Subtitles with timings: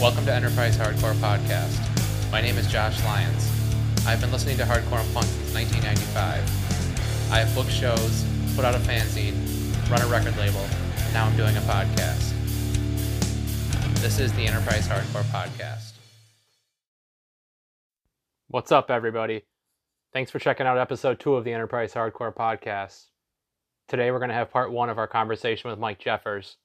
[0.00, 2.30] Welcome to Enterprise Hardcore Podcast.
[2.30, 3.50] My name is Josh Lyons.
[4.06, 7.32] I've been listening to hardcore and punk since 1995.
[7.32, 8.24] I have booked shows,
[8.54, 9.34] put out a fanzine,
[9.90, 10.64] run a record label,
[10.98, 12.32] and now I'm doing a podcast.
[14.00, 15.94] This is the Enterprise Hardcore Podcast.
[18.46, 19.42] What's up, everybody?
[20.12, 23.06] Thanks for checking out episode two of the Enterprise Hardcore Podcast.
[23.88, 26.56] Today we're going to have part one of our conversation with Mike Jeffers.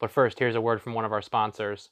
[0.00, 1.90] But first, here's a word from one of our sponsors.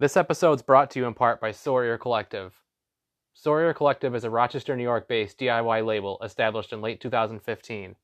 [0.00, 2.60] This episode is brought to you in part by Ear Collective.
[3.46, 7.94] Ear Collective is a Rochester, New York based DIY label established in late 2015.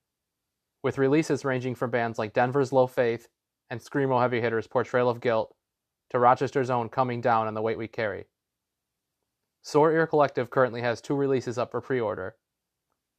[0.84, 3.26] With releases ranging from bands like Denver's Low Faith
[3.70, 5.52] and Screamo Heavy Hitters' Portrayal of Guilt
[6.10, 8.26] to Rochester's own Coming Down and the Weight We Carry.
[9.60, 12.36] Sore Ear Collective currently has two releases up for pre order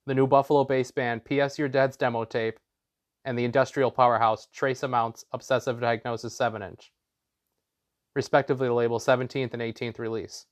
[0.06, 2.58] the new Buffalo based band PS Your Dead's demo tape,
[3.26, 6.94] and the industrial powerhouse Trace Amounts Obsessive Diagnosis 7 inch
[8.16, 10.48] respectively the label's 17th and 18th release.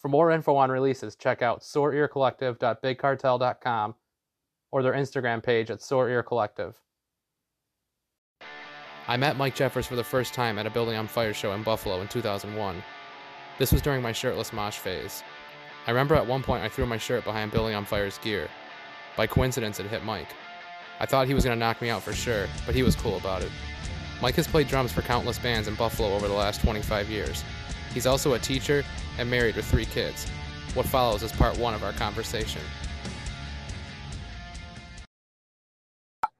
[0.00, 3.94] For more info on releases, check out soreearcollective.bigcartel.com
[4.72, 6.74] or their Instagram page at SoreEarCollective.
[9.08, 11.62] I met Mike Jeffers for the first time at a Building on Fire show in
[11.62, 12.82] Buffalo in 2001.
[13.58, 15.22] This was during my shirtless mosh phase.
[15.86, 18.48] I remember at one point I threw my shirt behind Building on Fire's gear.
[19.16, 20.28] By coincidence, it hit Mike.
[21.00, 23.16] I thought he was going to knock me out for sure, but he was cool
[23.16, 23.50] about it.
[24.20, 27.42] Mike has played drums for countless bands in Buffalo over the last 25 years.
[27.94, 28.84] He's also a teacher
[29.18, 30.28] and married with three kids.
[30.74, 32.60] What follows is part one of our conversation.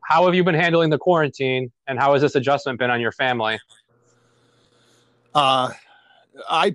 [0.02, 3.12] How have you been handling the quarantine, and how has this adjustment been on your
[3.12, 3.58] family?
[5.34, 5.70] Uh,
[6.48, 6.74] I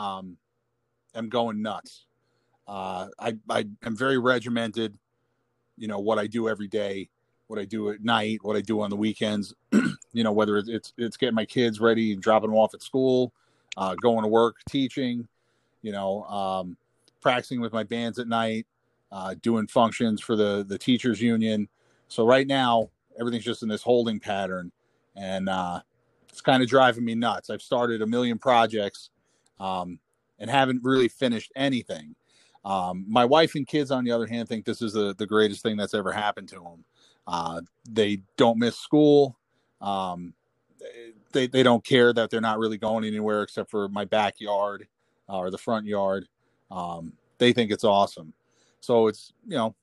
[0.00, 0.38] um,
[1.14, 2.06] am going nuts.
[2.66, 4.98] Uh, I, I am very regimented.
[5.76, 7.10] You know what I do every day
[7.46, 9.54] what I do at night, what I do on the weekends.
[10.14, 13.34] you know, whether it's it's getting my kids ready, and dropping them off at school,
[13.76, 15.28] uh, going to work, teaching.
[15.82, 16.78] You know, um,
[17.20, 18.66] practicing with my bands at night,
[19.12, 21.68] uh, doing functions for the the teachers union.
[22.08, 24.72] So right now, everything's just in this holding pattern,
[25.16, 25.80] and uh,
[26.28, 27.50] it's kind of driving me nuts.
[27.50, 29.10] I've started a million projects,
[29.60, 29.98] um,
[30.38, 32.14] and haven't really finished anything.
[32.64, 35.62] Um, my wife and kids, on the other hand, think this is the, the greatest
[35.62, 36.84] thing that's ever happened to them.
[37.26, 39.36] Uh, they don't miss school.
[39.84, 40.32] Um,
[41.32, 44.88] they, they don't care that they're not really going anywhere except for my backyard
[45.28, 46.26] uh, or the front yard.
[46.70, 48.32] Um, they think it's awesome.
[48.80, 49.74] So it's, you know,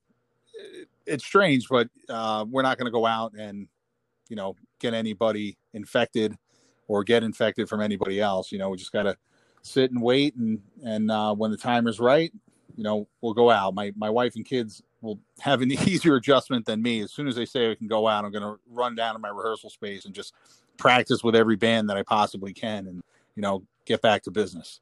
[0.53, 3.67] it, it's strange, but uh, we're not going to go out and,
[4.27, 6.35] you know, get anybody infected
[6.87, 8.51] or get infected from anybody else.
[8.51, 9.15] You know, we just got to
[9.61, 10.35] sit and wait.
[10.35, 12.31] And, and uh, when the time is right,
[12.75, 13.75] you know, we'll go out.
[13.75, 17.01] My, my wife and kids will have an easier adjustment than me.
[17.01, 19.19] As soon as they say I can go out, I'm going to run down to
[19.19, 20.33] my rehearsal space and just
[20.77, 23.03] practice with every band that I possibly can, and
[23.35, 24.81] you know, get back to business.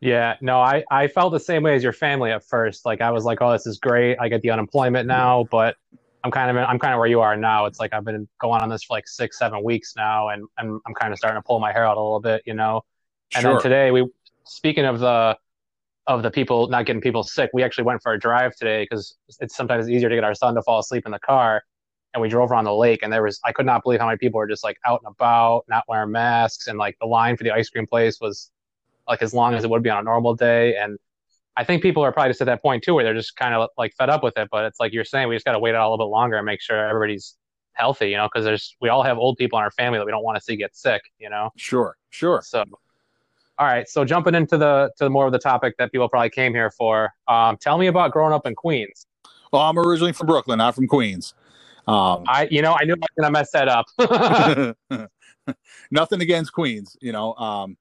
[0.00, 2.84] Yeah, no, I I felt the same way as your family at first.
[2.84, 4.18] Like I was like, oh, this is great.
[4.20, 5.76] I get the unemployment now, but
[6.22, 7.66] I'm kind of I'm kind of where you are now.
[7.66, 10.80] It's like I've been going on this for like six, seven weeks now, and and
[10.86, 12.82] I'm kind of starting to pull my hair out a little bit, you know.
[13.34, 13.54] And sure.
[13.54, 14.06] then today we,
[14.44, 15.38] speaking of the
[16.06, 19.16] of the people not getting people sick, we actually went for a drive today because
[19.40, 21.62] it's sometimes easier to get our son to fall asleep in the car.
[22.14, 24.16] And we drove around the lake, and there was I could not believe how many
[24.16, 27.44] people were just like out and about, not wearing masks, and like the line for
[27.44, 28.50] the ice cream place was
[29.06, 30.76] like as long as it would be on a normal day.
[30.76, 30.98] And
[31.58, 33.68] I think people are probably just at that point too, where they're just kind of
[33.76, 34.48] like fed up with it.
[34.50, 36.36] But it's like you're saying, we just got to wait out a little bit longer
[36.36, 37.36] and make sure everybody's
[37.72, 40.10] healthy, you know, because there's we all have old people in our family that we
[40.10, 41.50] don't want to see get sick, you know.
[41.56, 42.40] Sure, sure.
[42.42, 42.64] So
[43.58, 46.52] all right, so jumping into the to more of the topic that people probably came
[46.52, 47.12] here for.
[47.26, 49.06] Um, tell me about growing up in Queens.
[49.52, 51.34] Well, I'm originally from Brooklyn, not from Queens.
[51.86, 53.86] Um, I, you know, I knew I was gonna mess that up.
[55.90, 57.34] nothing against Queens, you know.
[57.34, 57.76] Um,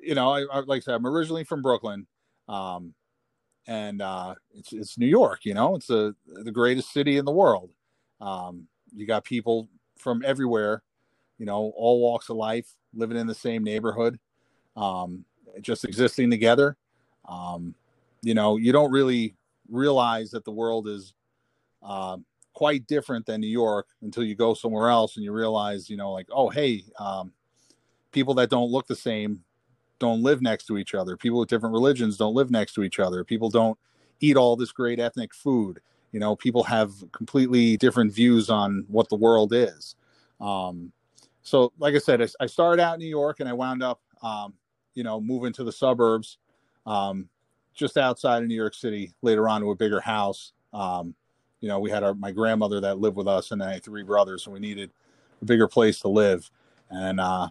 [0.00, 2.06] you know, I, I, like I said, I'm originally from Brooklyn,
[2.48, 2.94] um,
[3.68, 5.44] and uh, it's it's New York.
[5.44, 7.70] You know, it's a, the greatest city in the world.
[8.20, 10.82] Um, you got people from everywhere,
[11.38, 14.18] you know, all walks of life, living in the same neighborhood
[14.76, 15.24] um,
[15.60, 16.76] just existing together.
[17.28, 17.74] Um,
[18.22, 19.34] you know, you don't really
[19.68, 21.14] realize that the world is
[21.82, 22.16] uh,
[22.54, 26.12] quite different than New York until you go somewhere else and you realize, you know,
[26.12, 27.32] like, oh, hey, um,
[28.12, 29.42] people that don't look the same
[29.98, 31.16] don't live next to each other.
[31.16, 33.24] People with different religions don't live next to each other.
[33.24, 33.78] People don't
[34.20, 35.80] eat all this great ethnic food.
[36.12, 39.96] You know, people have completely different views on what the world is.
[40.40, 40.92] Um,
[41.42, 44.00] so, like I said, I, I, started out in New York and I wound up
[44.22, 44.54] um,
[44.94, 46.38] you know, moving to the suburbs,
[46.86, 47.28] um,
[47.74, 50.52] just outside of New York City, later on to a bigger house.
[50.72, 51.14] Um,
[51.60, 54.02] you know, we had our, my grandmother that lived with us, and I had three
[54.04, 54.90] brothers, so we needed
[55.42, 56.50] a bigger place to live.
[56.90, 57.48] and uh,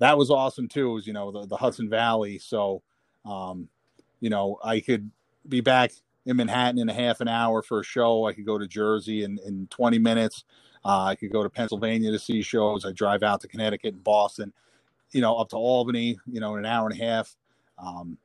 [0.00, 0.92] that was awesome too.
[0.92, 2.82] Was you know the, the Hudson Valley, so
[3.26, 3.68] um,
[4.20, 5.10] you know I could
[5.48, 5.92] be back
[6.26, 8.26] in Manhattan in a half an hour for a show.
[8.26, 10.44] I could go to Jersey in, in 20 minutes.
[10.84, 12.84] Uh, I could go to Pennsylvania to see shows.
[12.86, 14.54] I drive out to Connecticut and Boston,
[15.12, 17.36] you know, up to Albany, you know, in an hour and a half.
[17.78, 18.18] Um,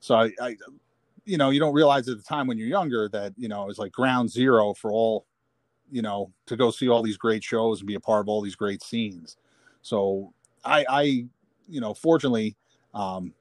[0.00, 0.56] so I, I,
[1.24, 3.78] you know, you don't realize at the time when you're younger that, you know, it's
[3.78, 5.26] like ground zero for all,
[5.90, 8.42] you know, to go see all these great shows and be a part of all
[8.42, 9.36] these great scenes.
[9.82, 10.32] So
[10.64, 11.02] I, I,
[11.68, 12.56] you know, fortunately,
[12.92, 13.32] um,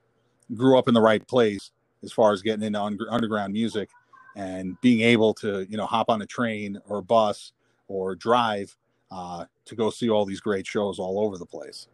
[0.54, 1.72] grew up in the right place
[2.04, 3.90] as far as getting into un- underground music
[4.36, 7.54] and being able to you know hop on a train or bus
[7.88, 8.76] or drive
[9.12, 11.88] uh, to go see all these great shows all over the place.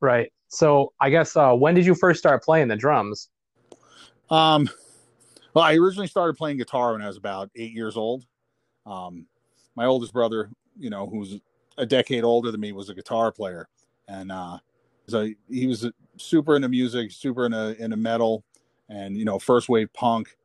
[0.00, 0.32] Right.
[0.48, 3.28] So I guess uh, when did you first start playing the drums?
[4.30, 4.68] Um,
[5.54, 8.24] well, I originally started playing guitar when I was about eight years old.
[8.86, 9.26] Um,
[9.76, 11.40] my oldest brother, you know, who's
[11.78, 13.68] a decade older than me, was a guitar player,
[14.08, 14.58] and uh,
[15.06, 18.44] so he was super into music, super into into metal,
[18.90, 20.36] and you know first wave punk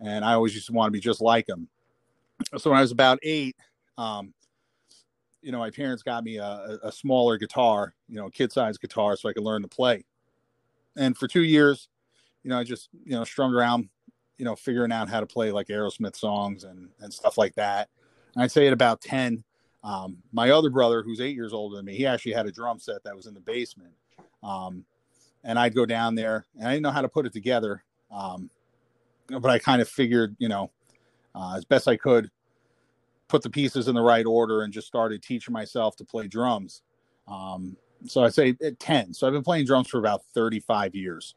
[0.00, 1.66] and i always used to want to be just like him
[2.56, 3.56] so when i was about eight
[3.96, 4.34] um,
[5.44, 9.16] you know my parents got me a, a smaller guitar you know kid size guitar
[9.16, 10.04] so i could learn to play.
[10.96, 11.88] And for two years
[12.42, 13.88] you know i just you know strung around
[14.38, 17.88] you know figuring out how to play like aerosmith songs and and stuff like that.
[18.34, 19.44] And i'd say at about 10
[19.82, 22.78] um, my other brother who's eight years older than me he actually had a drum
[22.78, 23.92] set that was in the basement.
[24.42, 24.84] Um,
[25.44, 28.48] and i'd go down there and i didn't know how to put it together um,
[29.28, 30.70] but I kind of figured, you know,
[31.34, 32.30] uh, as best I could,
[33.28, 36.82] put the pieces in the right order and just started teaching myself to play drums.
[37.26, 37.76] Um,
[38.06, 39.14] so I say at 10.
[39.14, 41.34] So I've been playing drums for about 35 years.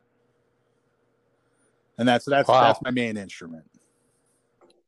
[1.97, 2.61] And that's that's wow.
[2.61, 3.63] that's my main instrument.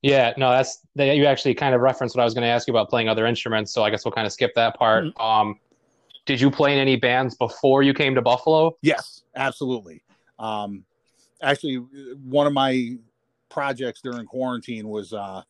[0.01, 2.71] Yeah, no, that's you actually kind of referenced what I was going to ask you
[2.71, 3.73] about playing other instruments.
[3.73, 5.05] So I guess we'll kind of skip that part.
[5.05, 5.21] Mm-hmm.
[5.21, 5.59] Um,
[6.25, 8.77] did you play in any bands before you came to Buffalo?
[8.81, 10.03] Yes, absolutely.
[10.37, 10.85] Um,
[11.41, 11.77] actually
[12.23, 12.97] one of my
[13.49, 15.41] projects during quarantine was uh,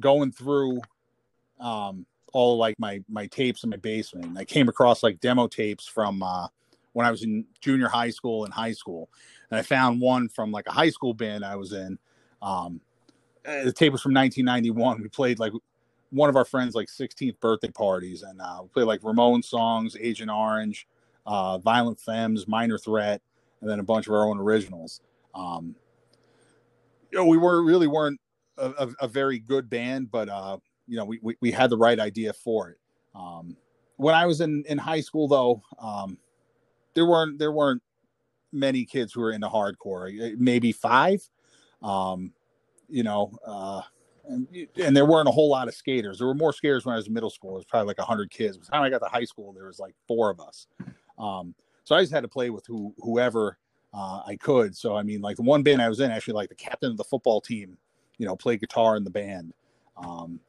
[0.00, 0.80] going through
[1.60, 4.36] um, all like my my tapes in my basement.
[4.38, 6.48] I came across like demo tapes from uh,
[6.92, 9.08] when I was in junior high school and high school,
[9.50, 11.98] and I found one from like a high school band I was in.
[12.42, 12.80] Um,
[13.44, 15.02] eh, the tape was from 1991.
[15.02, 15.52] We played like
[16.10, 19.96] one of our friends' like 16th birthday parties, and uh, we played like Ramones songs,
[20.00, 20.86] Agent Orange,
[21.26, 23.20] uh, Violent Femmes, Minor Threat,
[23.60, 25.00] and then a bunch of our own originals.
[25.34, 25.74] Um,
[27.10, 28.20] you know, we were really weren't
[28.60, 31.98] a, a, very good band, but uh, you know, we, we, we had the right
[31.98, 32.78] idea for it.
[33.14, 33.56] Um,
[33.96, 36.18] when I was in in high school, though, um,
[36.94, 37.82] there weren't there weren't
[38.52, 40.36] many kids who were into hardcore.
[40.38, 41.22] Maybe five.
[41.82, 42.32] Um,
[42.88, 43.82] you know, uh,
[44.26, 46.18] and, and, there weren't a whole lot of skaters.
[46.18, 47.52] There were more skaters when I was in middle school.
[47.52, 48.56] It was probably like hundred kids.
[48.56, 50.66] By the time I got to high school, there was like four of us.
[51.18, 51.54] Um,
[51.84, 53.58] so I just had to play with who whoever
[53.94, 54.76] uh, I could.
[54.76, 56.96] So I mean, like the one band I was in, actually, like the captain of
[56.96, 57.76] the football team,
[58.20, 59.54] you know, play guitar in the band.
[59.96, 60.40] Um,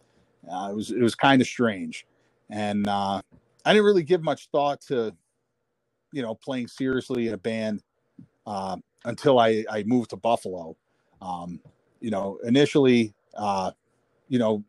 [0.51, 2.05] uh, it was it was kind of strange,
[2.49, 3.21] and uh,
[3.65, 5.15] I didn't really give much thought to,
[6.11, 7.81] you know, playing seriously in a band
[8.45, 8.75] uh,
[9.05, 10.75] until I I moved to Buffalo.
[11.21, 11.61] Um,
[12.01, 13.71] you know, initially, uh,
[14.27, 14.65] you know,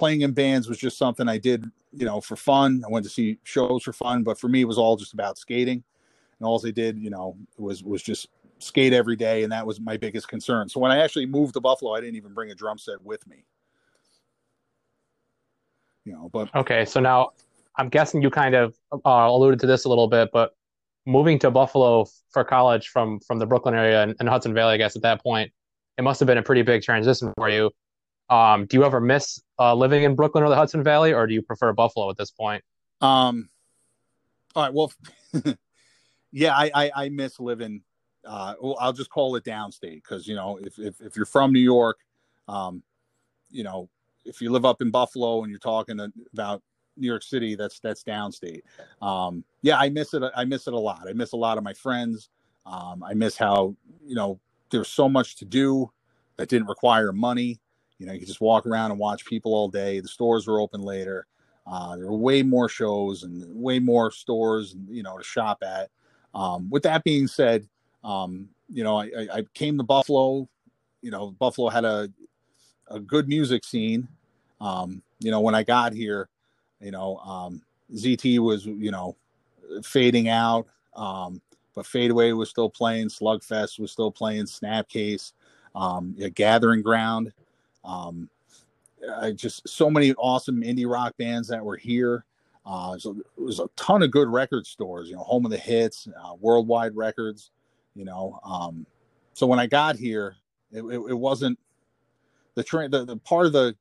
[0.00, 2.82] playing in bands was just something I did, you know, for fun.
[2.84, 5.38] I went to see shows for fun, but for me, it was all just about
[5.38, 5.84] skating
[6.40, 8.26] and all they did, you know, was was just
[8.62, 10.68] skate every day, and that was my biggest concern.
[10.68, 13.26] So when I actually moved to Buffalo, I didn't even bring a drum set with
[13.26, 13.44] me.
[16.04, 16.84] You know, but okay.
[16.84, 17.30] So now
[17.76, 20.54] I'm guessing you kind of uh, alluded to this a little bit, but
[21.06, 24.76] moving to Buffalo for college from from the Brooklyn area and, and, Hudson Valley, I
[24.76, 25.52] guess at that point,
[25.98, 27.70] it must have been a pretty big transition for you.
[28.28, 31.34] Um, do you ever miss uh, living in Brooklyn or the Hudson Valley, or do
[31.34, 32.62] you prefer Buffalo at this point?
[33.00, 33.48] Um,
[34.54, 34.72] all right.
[34.72, 34.92] Well,
[36.32, 37.82] yeah, I, I, I miss living.
[38.26, 41.60] Uh, I'll just call it downstate because you know if, if if you're from New
[41.60, 41.98] York,
[42.48, 42.82] um,
[43.50, 43.88] you know
[44.24, 46.00] if you live up in Buffalo and you're talking
[46.32, 46.62] about
[46.96, 48.62] New York City, that's that's downstate.
[49.00, 50.22] Um, yeah, I miss it.
[50.36, 51.06] I miss it a lot.
[51.08, 52.28] I miss a lot of my friends.
[52.66, 53.74] Um, I miss how
[54.06, 54.38] you know
[54.70, 55.90] there's so much to do
[56.36, 57.60] that didn't require money.
[57.98, 60.00] You know, you just walk around and watch people all day.
[60.00, 61.26] The stores were open later.
[61.66, 65.90] Uh, there were way more shows and way more stores, you know, to shop at.
[66.34, 67.68] Um, with that being said,
[68.04, 70.48] um, you know, I, I, came to Buffalo.
[71.02, 72.08] You know, Buffalo had a
[72.88, 74.08] a good music scene.
[74.60, 76.28] Um, you know, when I got here,
[76.80, 77.62] you know, um,
[77.94, 79.16] ZT was you know
[79.82, 81.40] fading out, um,
[81.74, 83.08] but Fadeaway was still playing.
[83.08, 84.44] Slugfest was still playing.
[84.44, 85.32] Snapcase,
[85.74, 87.32] um, Gathering Ground.
[87.84, 88.28] Um,
[89.20, 92.24] I just so many awesome indie rock bands that were here.
[92.66, 95.56] Uh, so it was a ton of good record stores, you know, Home of the
[95.56, 97.50] Hits, uh, Worldwide Records,
[97.94, 98.38] you know.
[98.44, 98.86] Um,
[99.32, 100.36] so when I got here,
[100.72, 101.58] it, it, it wasn't
[102.54, 103.74] the, tra- the the part of the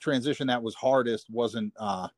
[0.00, 2.08] transition that was hardest wasn't uh,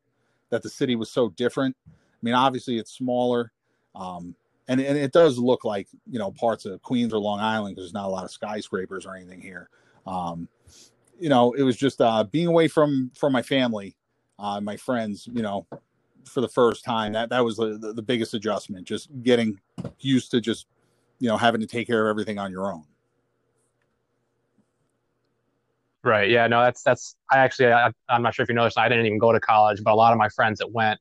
[0.51, 1.77] that the city was so different.
[1.87, 1.91] I
[2.23, 3.53] mean, obviously it's smaller,
[3.95, 4.35] um,
[4.69, 7.87] and and it does look like you know parts of Queens or Long Island because
[7.87, 9.69] there's not a lot of skyscrapers or anything here.
[10.07, 10.49] Um,
[11.19, 13.97] you know, it was just uh, being away from from my family,
[14.39, 15.29] uh, my friends.
[15.33, 15.67] You know,
[16.25, 18.87] for the first time, that that was the, the biggest adjustment.
[18.87, 19.61] Just getting
[20.01, 20.67] used to just
[21.19, 22.85] you know having to take care of everything on your own.
[26.03, 26.31] Right.
[26.31, 26.47] Yeah.
[26.47, 26.63] No.
[26.63, 27.17] That's that's.
[27.33, 27.73] I actually.
[27.73, 28.79] I, am not sure if you noticed.
[28.79, 31.01] I didn't even go to college, but a lot of my friends that went,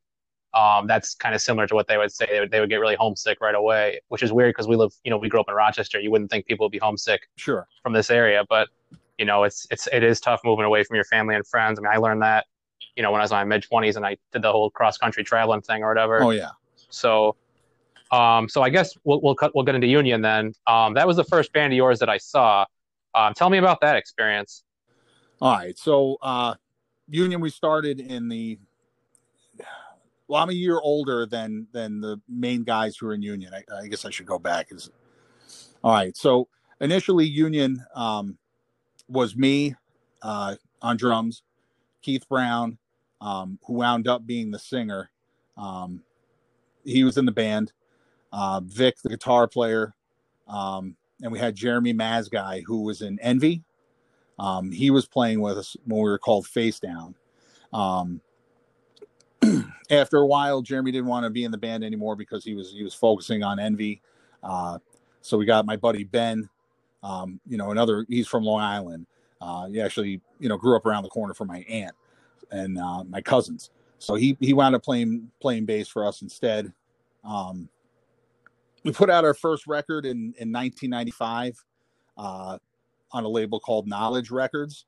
[0.56, 2.26] um, that's kind of similar to what they would say.
[2.28, 4.92] They would, they would get really homesick right away, which is weird because we live.
[5.04, 6.00] You know, we grew up in Rochester.
[6.00, 7.30] You wouldn't think people would be homesick.
[7.36, 7.68] Sure.
[7.84, 8.70] From this area, but
[9.18, 11.80] you know, it's it's it is tough moving away from your family and friends.
[11.80, 12.46] I mean, I learned that,
[12.96, 14.98] you know, when I was in my mid twenties and I did the whole cross
[14.98, 16.24] country traveling thing or whatever.
[16.24, 16.50] Oh yeah.
[16.90, 17.36] So,
[18.16, 20.54] um, so I guess we'll we'll cut, we'll get into Union then.
[20.68, 22.66] Um, that was the first band of yours that I saw.
[23.14, 24.64] Um, tell me about that experience.
[25.42, 25.78] All right.
[25.78, 26.56] So, uh,
[27.10, 28.58] Union, we started in the.
[30.28, 33.52] Well, I'm a year older than than the main guys who are in Union.
[33.54, 34.72] I, I guess I should go back.
[34.72, 34.90] Is
[35.84, 36.16] all right.
[36.16, 36.48] So
[36.80, 38.38] initially, Union um,
[39.10, 39.76] was me
[40.22, 41.44] uh, on drums,
[42.02, 42.78] Keith Brown,
[43.20, 45.12] um, who wound up being the singer.
[45.58, 46.02] Um,
[46.86, 47.74] he was in the band.
[48.38, 49.96] Uh, Vic, the guitar player,
[50.50, 53.64] um, and we had Jeremy Mazguy, who was in Envy,
[54.38, 57.16] um, he was playing with us when we were called Face Down.
[57.72, 58.22] Um,
[59.90, 62.72] after a while, Jeremy didn't want to be in the band anymore because he was
[62.72, 64.02] he was focusing on Envy.
[64.44, 64.80] Uh,
[65.22, 66.50] so we got my buddy Ben.
[67.04, 69.08] Um, you know, another he's from Long Island.
[69.40, 71.96] Uh, he actually you know grew up around the corner from my aunt
[72.52, 73.70] and uh, my cousins.
[74.00, 76.74] So he he wound up playing playing bass for us instead.
[77.24, 77.70] Um,
[78.86, 81.62] we put out our first record in in 1995.
[82.18, 82.58] Uh,
[83.16, 84.86] on a label called Knowledge Records.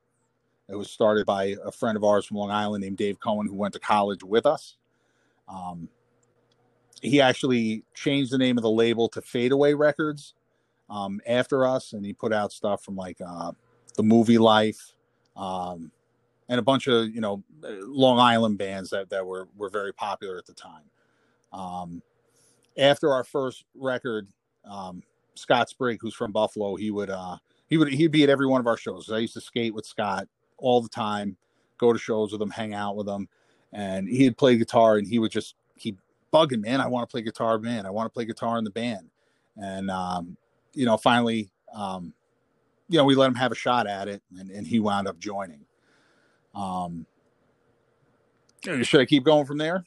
[0.68, 3.54] It was started by a friend of ours from Long Island named Dave Cohen, who
[3.54, 4.76] went to college with us.
[5.48, 5.88] Um,
[7.00, 10.34] he actually changed the name of the label to Fadeaway Records
[10.90, 13.52] um, after us, and he put out stuff from like uh,
[13.96, 14.92] the Movielife
[15.36, 15.90] um,
[16.50, 20.36] and a bunch of you know Long Island bands that that were were very popular
[20.36, 20.84] at the time.
[21.50, 22.02] Um,
[22.78, 24.28] after our first record,
[24.64, 25.02] um,
[25.34, 27.36] Scott Sprigg, who's from Buffalo, he would uh,
[27.68, 29.10] he would he'd be at every one of our shows.
[29.10, 31.36] I used to skate with Scott all the time,
[31.76, 33.28] go to shows with him, hang out with him,
[33.72, 35.98] and he'd play guitar and he would just keep
[36.32, 36.80] bugging, man.
[36.80, 37.86] I want to play guitar, man.
[37.86, 39.10] I want to play guitar in the band,
[39.56, 40.36] and um,
[40.74, 42.12] you know, finally, um,
[42.88, 45.18] you know, we let him have a shot at it, and, and he wound up
[45.18, 45.64] joining.
[46.54, 47.06] Um,
[48.64, 49.84] should I keep going from there?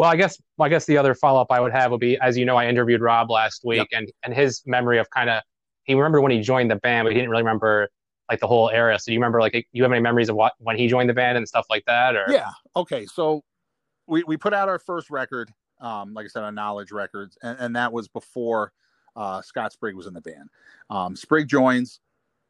[0.00, 2.38] Well, I guess I guess the other follow up I would have would be, as
[2.38, 4.00] you know, I interviewed Rob last week, yep.
[4.00, 5.42] and and his memory of kind of
[5.84, 7.86] he remembered when he joined the band, but he didn't really remember
[8.30, 8.98] like the whole era.
[8.98, 11.14] So do you remember like you have any memories of what when he joined the
[11.14, 12.16] band and stuff like that?
[12.16, 13.04] Or yeah, okay.
[13.04, 13.44] So
[14.06, 15.52] we we put out our first record,
[15.82, 18.72] um, like I said, on Knowledge Records, and, and that was before
[19.16, 20.48] uh, Scott Sprigg was in the band.
[20.88, 22.00] Um, Sprigg joins.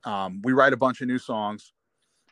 [0.04, 1.72] Um, we write a bunch of new songs.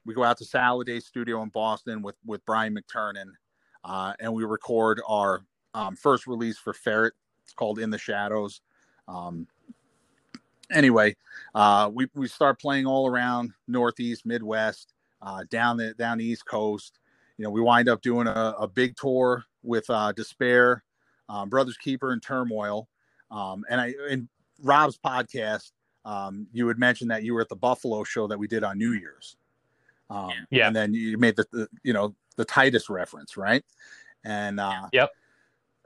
[0.07, 3.33] We go out to Salad Studio in Boston with with Brian McTernan,
[3.85, 5.43] uh, and we record our
[5.75, 7.15] um, first release for Ferret.
[7.45, 8.61] It's called In the Shadows.
[9.07, 9.47] Um,
[10.73, 11.17] anyway,
[11.55, 14.93] uh, we we start playing all around Northeast, Midwest,
[15.23, 16.99] uh, down the down the East Coast.
[17.37, 20.83] You know, we wind up doing a, a big tour with uh, Despair,
[21.29, 22.89] um, Brothers Keeper, and Turmoil.
[23.31, 24.29] Um, and I in
[24.63, 25.73] Rob's podcast,
[26.05, 28.79] um, you had mentioned that you were at the Buffalo show that we did on
[28.79, 29.37] New Year's.
[30.11, 30.67] Um, yeah.
[30.67, 33.63] And then you made the, the, you know the Titus reference, right?
[34.25, 35.11] And uh, yep.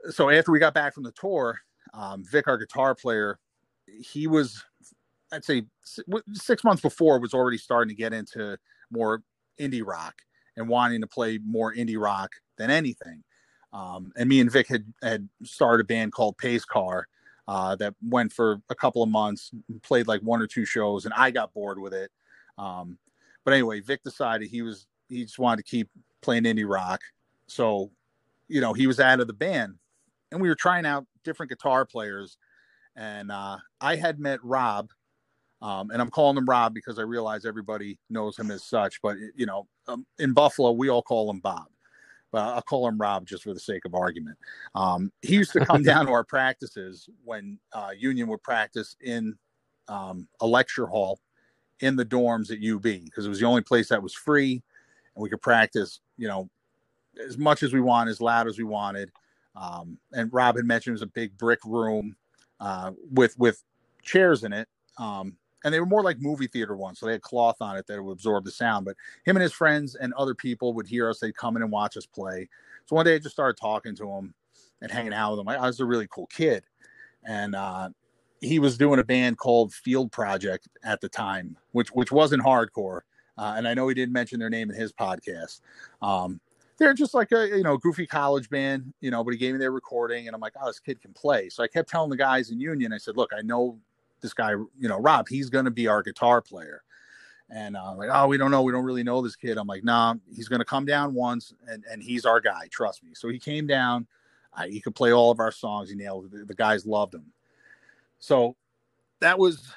[0.09, 1.59] So after we got back from the tour,
[1.93, 3.39] um, Vic, our guitar player,
[3.87, 4.63] he was
[5.33, 5.63] I'd say
[6.33, 8.57] six months before was already starting to get into
[8.91, 9.23] more
[9.59, 10.15] indie rock
[10.55, 13.23] and wanting to play more indie rock than anything.
[13.73, 17.07] Um, and me and Vic had had started a band called Pace Car
[17.47, 21.13] uh, that went for a couple of months, played like one or two shows, and
[21.15, 22.11] I got bored with it.
[22.59, 22.99] Um,
[23.43, 25.89] but anyway, Vic decided he was he just wanted to keep
[26.23, 27.01] playing indie rock,
[27.47, 27.91] so
[28.47, 29.75] you know he was out of the band,
[30.31, 32.37] and we were trying out different guitar players.
[32.95, 34.89] And uh, I had met Rob
[35.63, 39.01] um, and I'm calling him Rob because I realize everybody knows him as such.
[39.01, 41.67] But you know, um, in Buffalo, we all call him Bob.
[42.33, 44.37] But I'll call him Rob just for the sake of argument.
[44.75, 49.35] Um, he used to come down to our practices when uh, Union would practice in
[49.87, 51.21] um, a lecture hall
[51.79, 54.61] in the dorms at UB because it was the only place that was free,
[55.15, 56.49] and we could practice, you know,
[57.25, 59.11] as much as we wanted, as loud as we wanted.
[59.55, 62.15] Um, and Rob had mentioned it was a big brick room
[62.59, 63.63] uh, with with
[64.01, 64.67] chairs in it.
[64.97, 67.87] Um, and they were more like movie theater ones, so they had cloth on it
[67.87, 68.85] that would absorb the sound.
[68.85, 71.19] But him and his friends and other people would hear us.
[71.19, 72.49] They'd come in and watch us play.
[72.85, 74.33] So one day I just started talking to him
[74.81, 75.47] and hanging out with him.
[75.47, 76.65] I, I was a really cool kid,
[77.23, 77.89] and uh,
[78.41, 83.01] he was doing a band called Field Project at the time, which which wasn't hardcore.
[83.37, 85.61] Uh, and I know he didn't mention their name in his podcast.
[86.01, 86.39] Um,
[86.77, 89.23] they're just like a you know goofy college band, you know.
[89.23, 91.49] But he gave me their recording, and I'm like, oh, this kid can play.
[91.49, 93.79] So I kept telling the guys in Union, I said, look, I know
[94.23, 96.81] this guy, you know, Rob, he's going to be our guitar player.
[97.49, 98.63] And uh, like, oh, we don't know.
[98.63, 99.59] We don't really know this kid.
[99.59, 102.67] I'm like, nah, he's going to come down once and, and he's our guy.
[102.71, 103.11] Trust me.
[103.13, 104.07] So he came down.
[104.67, 105.89] He could play all of our songs.
[105.89, 106.31] He nailed.
[106.31, 107.25] The guys loved him.
[108.19, 108.55] So
[109.19, 109.67] that was,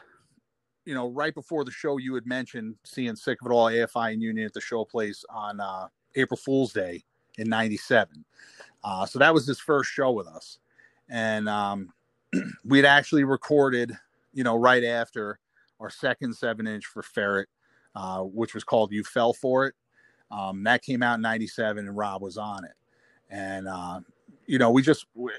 [0.86, 4.14] you know, right before the show you had mentioned seeing Sick of It All AFI
[4.14, 7.04] and Union at the show place on uh, April Fool's Day
[7.36, 8.24] in 97.
[8.82, 10.58] Uh, so that was his first show with us.
[11.10, 11.92] And um,
[12.64, 13.92] we'd actually recorded
[14.36, 15.40] you know, right after
[15.80, 17.48] our second seven inch for Ferret,
[17.96, 19.74] uh, which was called You Fell For It.
[20.30, 22.74] Um, that came out in 97 and Rob was on it.
[23.30, 24.00] And, uh,
[24.46, 25.32] you know, we just we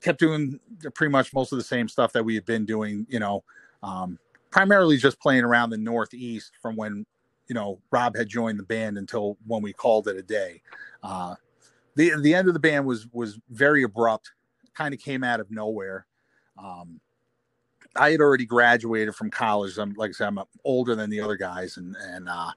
[0.00, 0.60] kept doing
[0.94, 3.42] pretty much most of the same stuff that we had been doing, you know,
[3.82, 4.18] um,
[4.50, 7.06] primarily just playing around the Northeast from when,
[7.48, 10.62] you know, Rob had joined the band until when we called it a day.
[11.02, 11.34] Uh,
[11.96, 14.30] the, the end of the band was, was very abrupt,
[14.74, 16.06] kind of came out of nowhere.
[16.58, 17.00] Um,
[17.96, 19.76] I had already graduated from college.
[19.78, 22.52] I'm like I said, I'm older than the other guys, and and uh,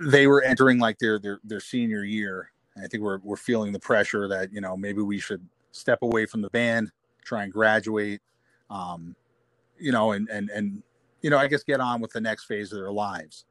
[0.00, 2.50] they were entering like their their their senior year.
[2.74, 6.02] And I think we're we're feeling the pressure that you know maybe we should step
[6.02, 6.90] away from the band,
[7.24, 8.20] try and graduate,
[8.70, 9.14] um,
[9.78, 10.82] you know, and and and
[11.22, 13.44] you know I guess get on with the next phase of their lives.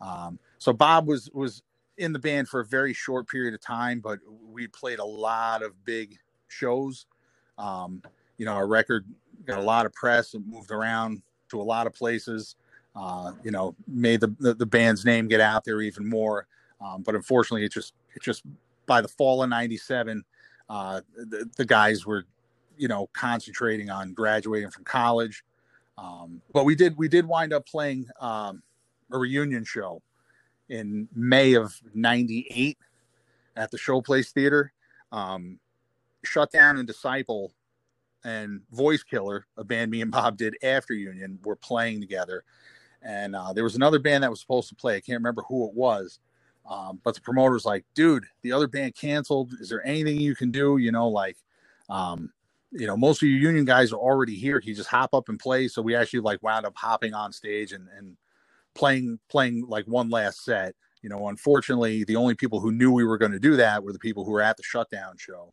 [0.00, 1.62] Um, so Bob was was
[1.98, 4.18] in the band for a very short period of time, but
[4.50, 7.06] we played a lot of big shows.
[7.58, 8.02] Um,
[8.38, 9.06] you know, our record
[9.44, 12.56] got a lot of press and moved around to a lot of places.
[12.94, 16.46] Uh, you know, made the, the, the band's name get out there even more.
[16.80, 18.42] Um, but unfortunately, it just it just
[18.86, 20.24] by the fall of '97,
[20.68, 22.24] uh, the, the guys were,
[22.76, 25.44] you know, concentrating on graduating from college.
[26.02, 28.62] Um, but we did we did wind up playing um,
[29.12, 30.02] a reunion show
[30.68, 32.76] in May of '98
[33.56, 34.72] at the Showplace Theater.
[35.12, 35.60] Um,
[36.24, 37.52] Shutdown and Disciple
[38.24, 42.44] and Voice Killer, a band me and Bob did after Union, were playing together.
[43.02, 44.96] And uh, there was another band that was supposed to play.
[44.96, 46.20] I can't remember who it was.
[46.68, 49.54] Um, but the promoter was like, dude, the other band canceled.
[49.60, 50.76] Is there anything you can do?
[50.76, 51.36] You know, like,
[51.88, 52.32] um,
[52.72, 54.60] you know, most of your union guys are already here.
[54.64, 55.68] You just hop up and play?
[55.68, 58.16] So we actually like wound up hopping on stage and, and
[58.74, 60.74] playing, playing like one last set.
[61.02, 63.92] You know, unfortunately, the only people who knew we were going to do that were
[63.92, 65.52] the people who were at the shutdown show.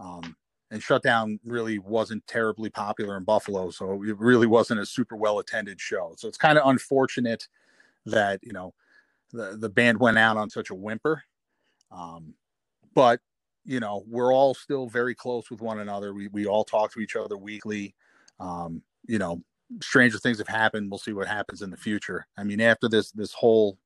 [0.00, 0.36] Um,
[0.70, 5.38] and Shutdown really wasn't terribly popular in Buffalo, so it really wasn't a super well
[5.38, 6.14] attended show.
[6.18, 7.48] So it's kind of unfortunate
[8.06, 8.74] that you know
[9.32, 11.22] the the band went out on such a whimper.
[11.90, 12.34] Um,
[12.94, 13.20] but
[13.68, 16.14] you know we're all still very close with one another.
[16.14, 17.94] We we all talk to each other weekly.
[18.40, 19.42] Um, you know,
[19.82, 20.90] stranger things have happened.
[20.90, 22.26] We'll see what happens in the future.
[22.38, 23.78] I mean, after this this whole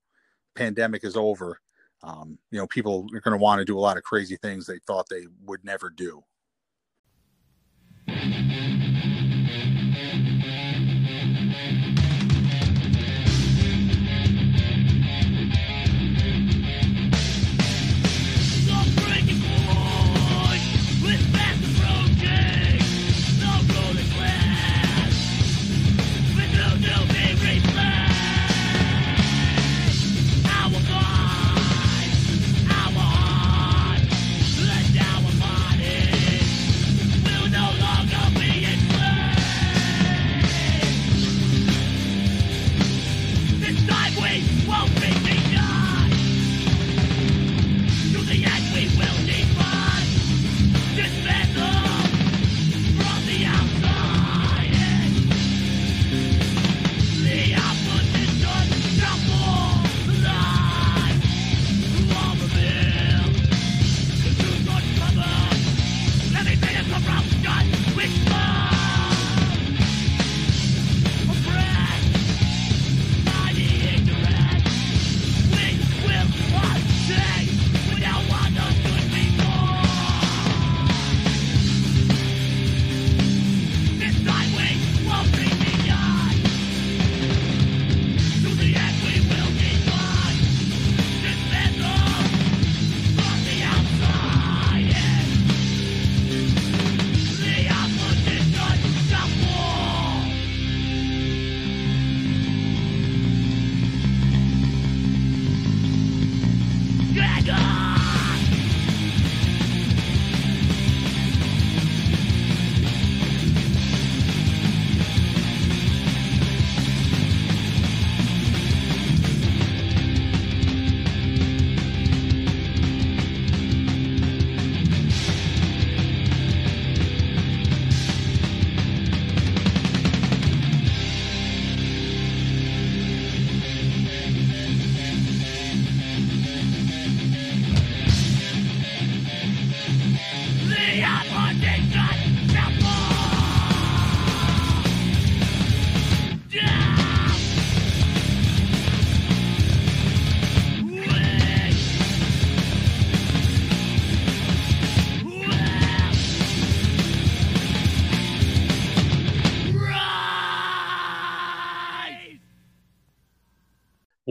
[0.54, 1.60] pandemic is over,
[2.04, 4.66] um, you know, people are going to want to do a lot of crazy things
[4.66, 6.22] they thought they would never do.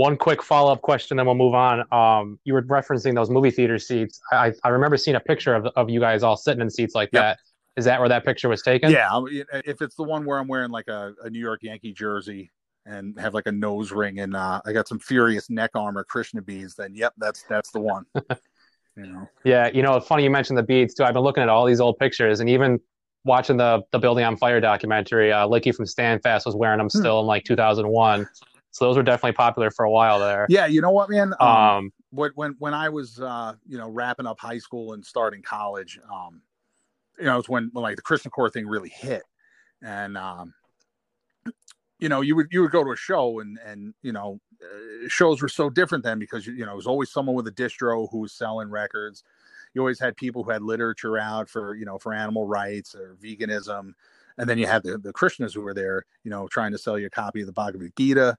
[0.02, 1.84] One quick follow up question, then we'll move on.
[1.94, 4.20] Um, you were referencing those movie theater seats.
[4.32, 7.10] I, I remember seeing a picture of, of you guys all sitting in seats like
[7.14, 7.22] yep.
[7.22, 7.40] that.
[7.78, 8.90] Is that where that picture was taken?
[8.90, 9.22] Yeah.
[9.64, 12.52] If it's the one where I'm wearing like a, a New York Yankee jersey
[12.88, 16.42] and have like a nose ring and uh, I got some furious neck armor Krishna
[16.42, 18.06] beads, then yep, that's that's the one.
[18.98, 19.30] you know.
[19.46, 21.04] Yeah, you know, funny you mentioned the beads too.
[21.04, 22.80] I've been looking at all these old pictures and even
[23.24, 25.32] watching the the Building on Fire documentary.
[25.32, 27.00] Uh, Licky from Standfast was wearing them hmm.
[27.00, 27.26] still hmm.
[27.26, 28.28] in like 2001.
[28.72, 30.46] So those were definitely popular for a while there.
[30.50, 31.34] Yeah, you know what, man.
[31.40, 35.42] Um, um when when I was uh, you know wrapping up high school and starting
[35.42, 36.42] college, um,
[37.18, 39.24] you know, it was when, when like the Krishna core thing really hit,
[39.82, 40.54] and um,
[42.00, 45.08] you know, you would you would go to a show and and you know, uh,
[45.08, 48.10] shows were so different then because you know it was always someone with a distro
[48.12, 49.24] who was selling records.
[49.74, 53.16] You always had people who had literature out for you know for animal rights or
[53.22, 53.94] veganism,
[54.38, 57.00] and then you had the the Krishnas who were there, you know, trying to sell
[57.00, 58.38] you a copy of the Bhagavad Gita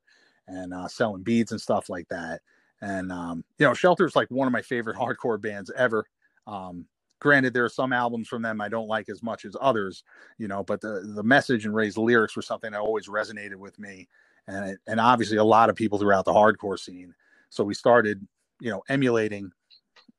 [0.52, 2.40] and uh, selling beads and stuff like that.
[2.80, 6.04] And um, you know, Shelter's like one of my favorite hardcore bands ever.
[6.46, 6.86] Um,
[7.20, 10.04] granted, there are some albums from them I don't like as much as others,
[10.38, 13.78] you know, but the the message and Ray's lyrics were something that always resonated with
[13.78, 14.08] me,
[14.48, 17.14] and it, and obviously a lot of people throughout the hardcore scene.
[17.50, 18.26] So we started,
[18.60, 19.52] you know, emulating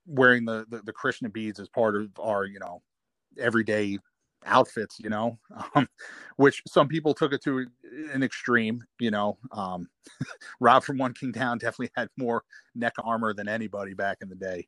[0.05, 2.81] wearing the, the, the Krishna beads as part of our, you know,
[3.39, 3.97] everyday
[4.45, 5.37] outfits, you know,
[5.75, 5.87] um,
[6.37, 7.65] which some people took it to
[8.13, 9.37] an extreme, you know.
[9.51, 9.87] Um,
[10.59, 12.43] Rob from One King Down definitely had more
[12.75, 14.67] neck armor than anybody back in the day,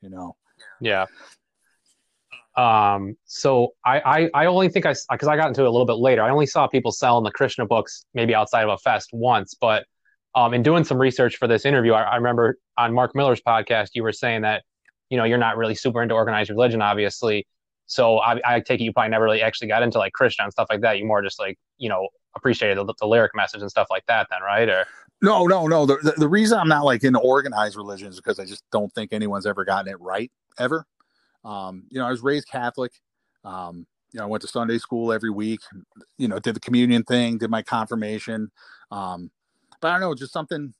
[0.00, 0.36] you know.
[0.80, 1.06] Yeah.
[2.56, 5.86] Um, so I, I, I only think I, cause I got into it a little
[5.86, 6.22] bit later.
[6.22, 9.84] I only saw people selling the Krishna books maybe outside of a fest once, but,
[10.34, 13.90] um, in doing some research for this interview, I, I remember on Mark Miller's podcast,
[13.94, 14.62] you were saying that,
[15.08, 17.46] you know, you're not really super into organized religion, obviously.
[17.88, 20.52] So I, I take it you probably never really actually got into like Krishna and
[20.52, 20.98] stuff like that.
[20.98, 24.28] You more just like, you know, appreciated the, the lyric message and stuff like that
[24.30, 24.68] then, right?
[24.68, 24.86] Or
[25.22, 25.86] no, no, no.
[25.86, 28.92] The, the, the reason I'm not like in organized religion is because I just don't
[28.94, 30.86] think anyone's ever gotten it right ever.
[31.44, 32.92] Um, you know, I was raised Catholic.
[33.42, 35.60] Um, you know, I went to Sunday school every week,
[36.18, 38.50] you know, did the communion thing, did my confirmation.
[38.90, 39.30] Um,
[39.80, 40.74] but I don't know, just something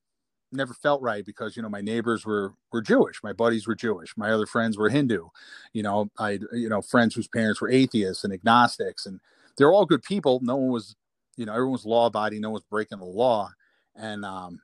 [0.53, 4.17] never felt right because you know my neighbors were were Jewish, my buddies were Jewish,
[4.17, 5.29] my other friends were Hindu.
[5.73, 9.21] You know, I you know friends whose parents were atheists and agnostics, and
[9.57, 10.41] they're all good people.
[10.43, 10.97] No one was,
[11.37, 13.51] you know, everyone was law abiding, no one was breaking the law,
[13.95, 14.61] and um,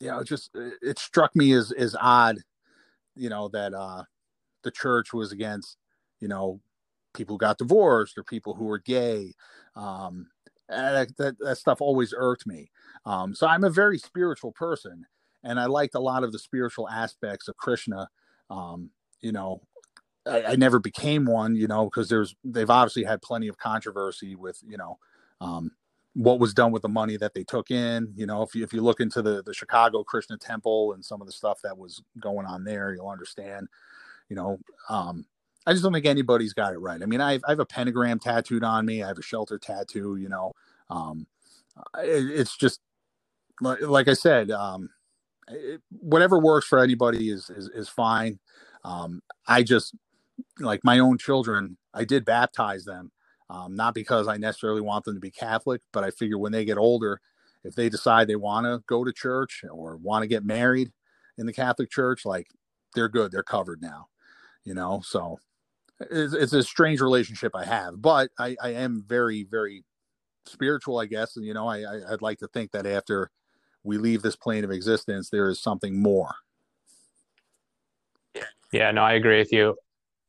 [0.00, 2.38] you know, it just it struck me as as odd,
[3.16, 4.04] you know, that uh,
[4.64, 5.76] the church was against,
[6.20, 6.60] you know,
[7.14, 9.32] people who got divorced or people who were gay.
[9.76, 10.28] Um,
[10.68, 12.70] that, that, that stuff always irked me.
[13.04, 15.06] Um, so I'm a very spiritual person,
[15.44, 18.08] and I liked a lot of the spiritual aspects of Krishna.
[18.50, 19.62] Um, you know,
[20.26, 24.36] I, I, never became one, you know, because there's they've obviously had plenty of controversy
[24.36, 24.98] with you know
[25.40, 25.72] um,
[26.14, 28.12] what was done with the money that they took in.
[28.14, 31.20] You know, if you if you look into the the Chicago Krishna Temple and some
[31.20, 33.68] of the stuff that was going on there, you'll understand.
[34.28, 35.26] You know, um,
[35.66, 37.02] I just don't think anybody's got it right.
[37.02, 39.02] I mean, I have, I have a pentagram tattooed on me.
[39.02, 40.16] I have a shelter tattoo.
[40.16, 40.52] You know,
[40.90, 41.26] um,
[41.98, 42.80] it, it's just
[43.60, 44.88] like I said, um,
[45.48, 48.38] it, whatever works for anybody is is, is fine.
[48.84, 49.94] Um, I just
[50.58, 51.76] like my own children.
[51.94, 53.12] I did baptize them,
[53.50, 56.64] um, not because I necessarily want them to be Catholic, but I figure when they
[56.64, 57.20] get older,
[57.64, 60.90] if they decide they want to go to church or want to get married
[61.38, 62.48] in the Catholic Church, like
[62.94, 64.08] they're good, they're covered now,
[64.64, 65.02] you know.
[65.04, 65.38] So
[66.10, 69.84] it's, it's a strange relationship I have, but I, I am very, very
[70.46, 71.36] spiritual, I guess.
[71.36, 73.30] And you know, I, I I'd like to think that after
[73.84, 76.34] we leave this plane of existence, there is something more.
[78.72, 79.76] Yeah, no, I agree with you.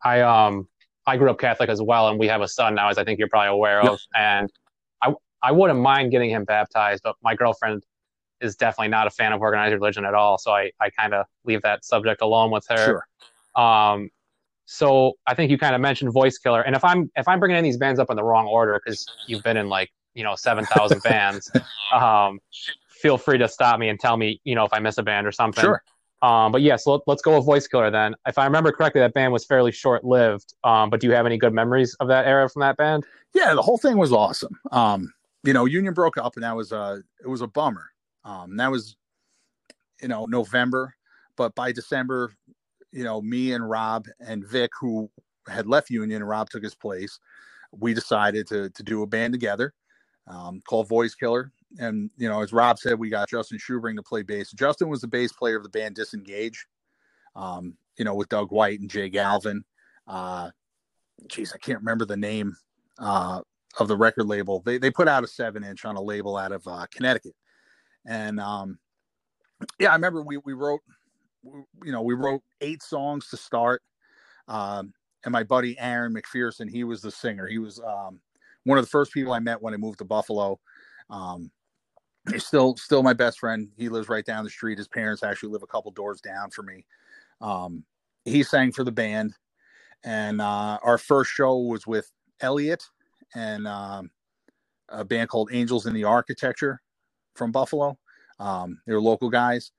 [0.03, 0.67] I um
[1.05, 3.19] I grew up Catholic as well, and we have a son now, as I think
[3.19, 3.99] you're probably aware of.
[4.15, 4.51] And
[5.01, 7.83] I I wouldn't mind getting him baptized, but my girlfriend
[8.41, 10.37] is definitely not a fan of organized religion at all.
[10.37, 12.85] So I I kind of leave that subject alone with her.
[12.85, 13.07] Sure.
[13.55, 14.09] Um,
[14.65, 17.57] so I think you kind of mentioned Voice Killer, and if I'm if I'm bringing
[17.57, 20.35] in these bands up in the wrong order because you've been in like you know
[20.35, 21.51] seven thousand bands,
[21.93, 22.39] um,
[22.87, 25.27] feel free to stop me and tell me, you know, if I miss a band
[25.27, 25.61] or something.
[25.61, 25.83] Sure.
[26.21, 28.15] Um, but yes, yeah, so let, us go with Voice Killer then.
[28.25, 30.53] If I remember correctly, that band was fairly short lived.
[30.63, 33.05] Um, but do you have any good memories of that era from that band?
[33.33, 34.57] Yeah, the whole thing was awesome.
[34.71, 37.91] Um, you know, Union broke up, and that was a it was a bummer.
[38.23, 38.95] Um, that was,
[40.01, 40.95] you know, November,
[41.35, 42.31] but by December,
[42.93, 45.09] you know, me and Rob and Vic, who
[45.47, 47.19] had left Union, Rob took his place.
[47.71, 49.73] We decided to to do a band together
[50.27, 54.03] um, called Voice Killer and you know, as Rob said, we got Justin Schubring to
[54.03, 54.51] play bass.
[54.51, 56.67] Justin was the bass player of the band Disengage,
[57.35, 59.63] um, you know, with Doug White and Jay Galvin.
[60.07, 60.49] Uh,
[61.31, 62.55] I can't remember the name
[62.99, 63.41] uh,
[63.79, 64.61] of the record label.
[64.65, 67.35] They they put out a seven inch on a label out of uh, Connecticut,
[68.05, 68.77] and um,
[69.79, 70.81] yeah, I remember we we wrote,
[71.43, 73.81] you know, we wrote eight songs to start.
[74.47, 74.93] Um,
[75.25, 77.47] and my buddy Aaron McPherson, he was the singer.
[77.47, 78.19] He was um,
[78.65, 80.59] one of the first people I met when I moved to Buffalo.
[81.09, 81.51] Um,
[82.31, 83.69] he's still still my best friend.
[83.77, 84.77] He lives right down the street.
[84.77, 86.85] His parents actually live a couple doors down from me.
[87.41, 87.83] Um,
[88.25, 89.33] he sang for the band,
[90.03, 92.83] and uh, our first show was with Elliot
[93.35, 94.11] and um,
[94.89, 96.81] a band called Angels in the Architecture
[97.35, 97.97] from Buffalo.
[98.39, 99.71] Um, they were local guys,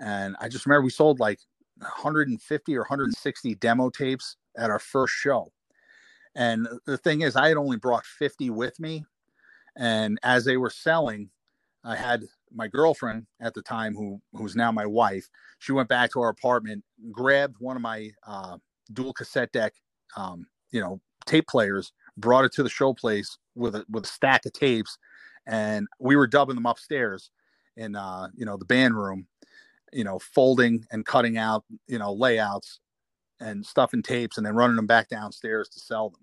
[0.00, 1.38] and I just remember we sold like
[1.78, 5.52] 150 or 160 demo tapes at our first show.
[6.34, 9.04] And the thing is, I had only brought 50 with me,
[9.76, 11.30] and as they were selling,
[11.84, 15.28] I had my girlfriend at the time, who who's now my wife.
[15.58, 18.58] She went back to our apartment, grabbed one of my uh,
[18.92, 19.74] dual cassette deck,
[20.16, 24.08] um, you know, tape players, brought it to the show place with a with a
[24.08, 24.98] stack of tapes,
[25.46, 27.30] and we were dubbing them upstairs
[27.76, 29.26] in uh, you know the band room,
[29.92, 32.80] you know, folding and cutting out you know layouts
[33.40, 36.20] and stuffing tapes, and then running them back downstairs to sell them.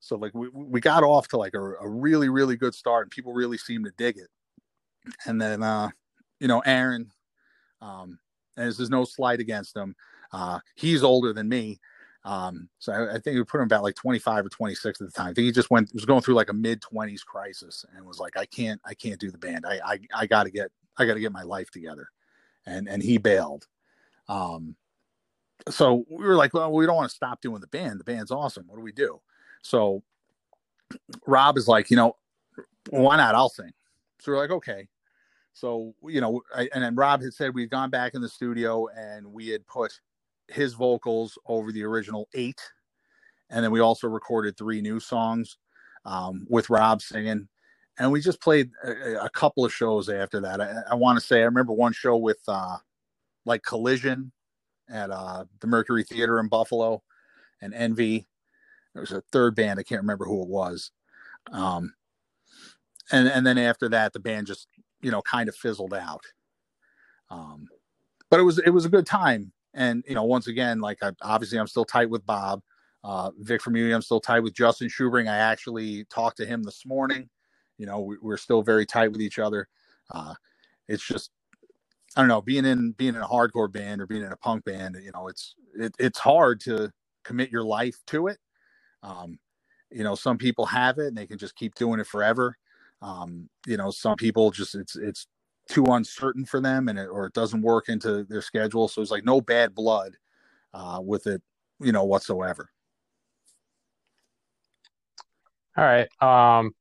[0.00, 3.10] So like we we got off to like a, a really really good start, and
[3.10, 4.28] people really seemed to dig it.
[5.26, 5.90] And then uh,
[6.40, 7.10] you know Aaron,
[7.80, 8.18] um,
[8.56, 9.94] and this is no slight against him.
[10.32, 11.80] Uh, he's older than me,
[12.24, 15.12] um, so I, I, think we put him about like 25 or 26 at the
[15.12, 15.28] time.
[15.28, 18.18] I think he just went was going through like a mid 20s crisis and was
[18.18, 19.64] like, I can't, I can't do the band.
[19.64, 22.08] I, I, I got to get, I got to get my life together,
[22.68, 23.66] and and he bailed.
[24.28, 24.76] Um,
[25.68, 27.98] so we were like, well, we don't want to stop doing the band.
[27.98, 28.64] The band's awesome.
[28.66, 29.20] What do we do?
[29.62, 30.02] So
[31.26, 32.16] Rob is like, you know,
[32.90, 33.34] why not?
[33.34, 33.72] I'll sing.
[34.20, 34.88] So we're like, okay.
[35.52, 38.88] So you know, I, and then Rob had said we'd gone back in the studio
[38.96, 39.92] and we had put
[40.48, 42.60] his vocals over the original eight,
[43.50, 45.58] and then we also recorded three new songs
[46.04, 47.48] um, with Rob singing.
[47.98, 50.60] And we just played a, a couple of shows after that.
[50.60, 52.76] I, I want to say I remember one show with uh,
[53.44, 54.32] like Collision
[54.88, 57.02] at uh, the Mercury Theater in Buffalo,
[57.60, 58.26] and Envy.
[58.94, 60.90] There was a third band I can't remember who it was.
[61.52, 61.94] Um,
[63.10, 64.68] and and then after that, the band just
[65.00, 66.24] you know kind of fizzled out.
[67.30, 67.68] Um,
[68.30, 71.12] but it was it was a good time, and you know, once again, like I,
[71.22, 72.62] obviously I'm still tight with Bob.
[73.04, 75.30] Uh, Vic from Uni, I'm still tight with Justin Schubring.
[75.30, 77.30] I actually talked to him this morning.
[77.78, 79.68] You know, we, are still very tight with each other.
[80.10, 80.34] Uh,
[80.88, 81.30] it's just,
[82.16, 84.64] I don't know, being in being in a hardcore band or being in a punk
[84.64, 84.96] band.
[85.02, 86.90] You know, it's it, it's hard to
[87.24, 88.38] commit your life to it.
[89.02, 89.38] Um,
[89.90, 92.56] you know, some people have it and they can just keep doing it forever.
[93.00, 95.26] Um, you know, some people just it's it's
[95.68, 98.88] too uncertain for them and it, or it doesn't work into their schedule.
[98.88, 100.16] So it's like no bad blood
[100.74, 101.42] uh, with it,
[101.80, 102.70] you know, whatsoever.
[105.76, 106.08] All right.
[106.20, 106.74] Um,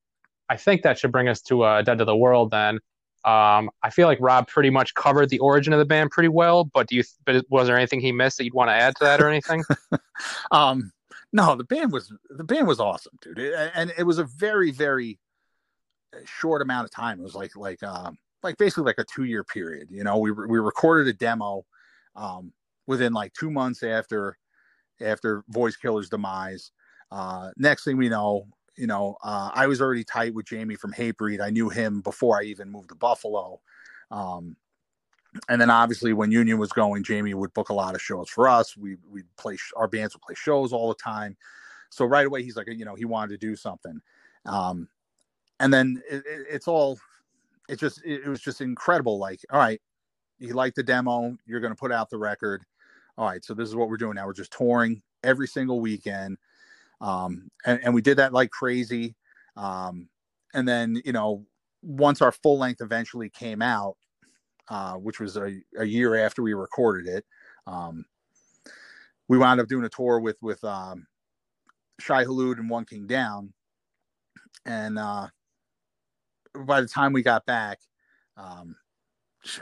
[0.50, 2.80] I think that should bring us to uh, Dead to the World then.
[3.26, 6.64] Um, I feel like Rob pretty much covered the origin of the band pretty well,
[6.64, 9.04] but do you, but was there anything he missed that you'd want to add to
[9.04, 9.64] that or anything?
[10.52, 10.92] um,
[11.34, 13.40] no, the band was, the band was awesome, dude.
[13.40, 15.20] It, and it was a very, very
[16.26, 17.20] short amount of time.
[17.20, 19.90] It was like, like, um, like basically like a two year period.
[19.92, 21.66] You know, we we recorded a demo
[22.16, 22.54] um,
[22.86, 24.38] within like two months after
[25.02, 26.72] after Voice Killer's demise.
[27.12, 30.94] Uh, next thing we know, you know, uh, I was already tight with Jamie from
[30.94, 31.42] Hatebreed.
[31.42, 33.60] I knew him before I even moved to Buffalo.
[34.12, 34.56] Um,
[35.50, 38.48] and then obviously when Union was going, Jamie would book a lot of shows for
[38.48, 38.78] us.
[38.78, 41.36] We we'd play our bands would play shows all the time.
[41.90, 44.00] So right away he's like, you know, he wanted to do something.
[44.46, 44.88] Um,
[45.60, 47.00] and then it, it, it's all
[47.68, 49.18] it just it, was just incredible.
[49.18, 49.82] Like, all right,
[50.40, 52.64] you like the demo, you're going to put out the record.
[53.18, 54.26] All right, so this is what we're doing now.
[54.26, 56.38] We're just touring every single weekend,
[57.02, 59.16] um, and, and we did that like crazy.
[59.56, 60.10] Um,
[60.54, 61.46] and then you know,
[61.82, 63.98] once our full length eventually came out,
[64.70, 67.26] uh, which was a, a year after we recorded it,
[67.66, 68.06] um,
[69.28, 71.06] we wound up doing a tour with with um,
[72.00, 73.54] Shai Hulud and One King Down,
[74.66, 75.28] and uh,
[76.54, 77.80] by the time we got back,
[78.38, 78.76] um,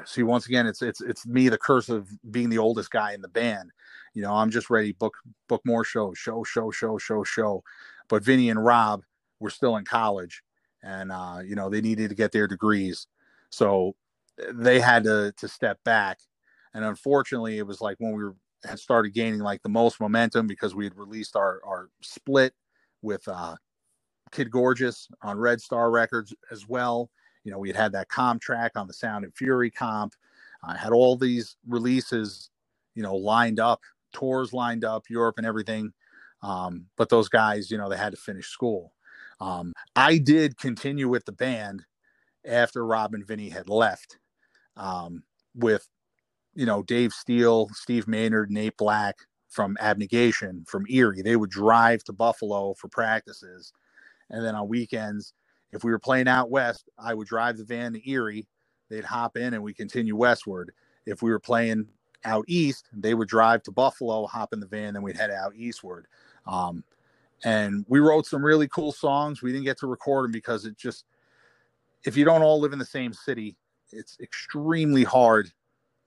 [0.06, 3.22] see once again, it's it's it's me the curse of being the oldest guy in
[3.22, 3.72] the band.
[4.14, 5.16] You know, I'm just ready book
[5.48, 7.64] book more shows, show show show show show.
[8.08, 9.04] But Vinny and Rob
[9.40, 10.44] were still in college,
[10.84, 13.08] and uh, you know they needed to get their degrees,
[13.50, 13.96] so
[14.54, 16.20] they had to to step back.
[16.74, 20.48] And unfortunately, it was like when we were, had started gaining like the most momentum
[20.48, 22.54] because we had released our our split
[23.02, 23.56] with uh,
[24.32, 27.10] Kid Gorgeous on Red Star Records as well.
[27.46, 30.14] You know, we had had that comp track on the Sound and Fury comp.
[30.64, 32.50] I had all these releases,
[32.96, 33.82] you know, lined up,
[34.12, 35.94] tours lined up, Europe and everything.
[36.42, 38.94] Um, but those guys, you know, they had to finish school.
[39.40, 41.86] Um, I did continue with the band
[42.46, 44.18] after Rob and Vinny had left.
[44.76, 45.24] Um,
[45.56, 45.88] with,
[46.54, 49.16] you know, Dave Steele, Steve Maynard, Nate Black
[49.50, 51.22] from Abnegation from Erie.
[51.22, 53.72] They would drive to Buffalo for practices.
[54.30, 55.34] And then on weekends,
[55.72, 58.48] if we were playing out west, I would drive the van to Erie.
[58.90, 60.72] They'd hop in and we continue westward.
[61.06, 61.88] If we were playing
[62.24, 65.56] out east, they would drive to Buffalo, hop in the van, then we'd head out
[65.56, 66.08] eastward.
[66.48, 66.84] Um,
[67.44, 69.42] and we wrote some really cool songs.
[69.42, 71.06] We didn't get to record them because it just,
[72.06, 73.56] if you don't all live in the same city,
[73.92, 75.52] it's extremely hard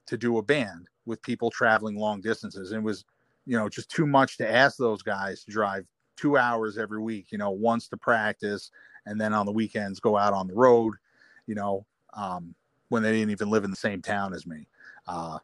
[0.07, 2.71] to do a band with people traveling long distances.
[2.71, 3.05] And it was,
[3.45, 5.85] you know, just too much to ask those guys to drive
[6.17, 8.71] two hours every week, you know, once to practice
[9.05, 10.95] and then on the weekends go out on the road,
[11.47, 12.53] you know, um,
[12.89, 14.67] when they didn't even live in the same town as me.
[15.07, 15.39] Uh,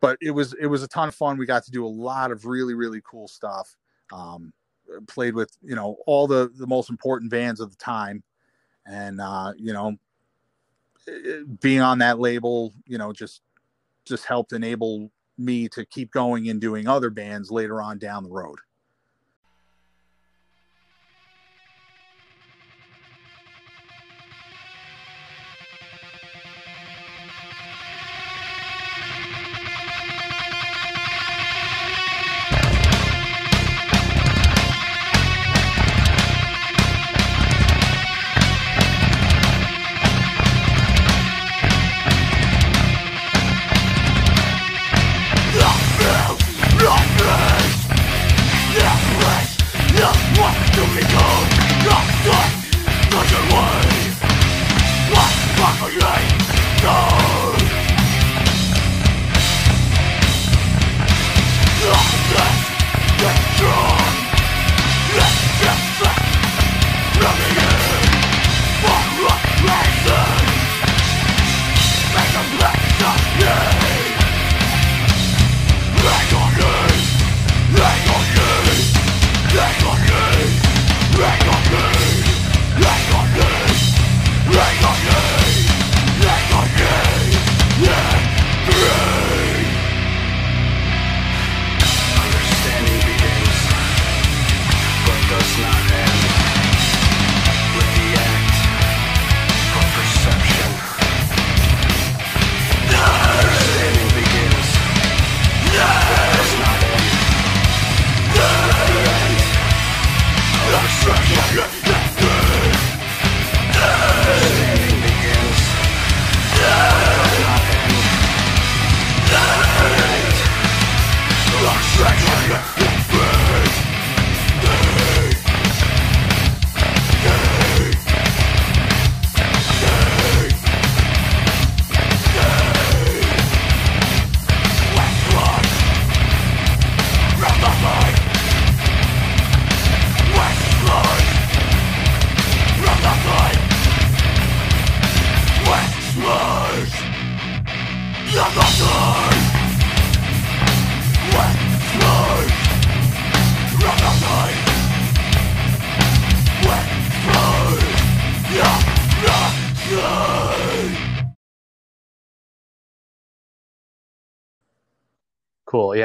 [0.00, 1.38] but it was it was a ton of fun.
[1.38, 3.76] We got to do a lot of really really cool stuff.
[4.12, 4.52] Um,
[5.06, 8.22] played with you know all the the most important bands of the time,
[8.86, 9.96] and uh, you know
[11.60, 13.42] being on that label, you know just
[14.04, 18.30] just helped enable me to keep going and doing other bands later on down the
[18.30, 18.58] road.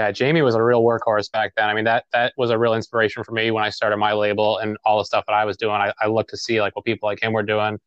[0.04, 1.70] Yeah, Jamie was a real workhorse back then.
[1.70, 4.58] I mean, that that was a real inspiration for me when I started my label
[4.58, 5.76] and all the stuff that I was doing.
[5.76, 7.80] I, I looked to see like what people like him were doing,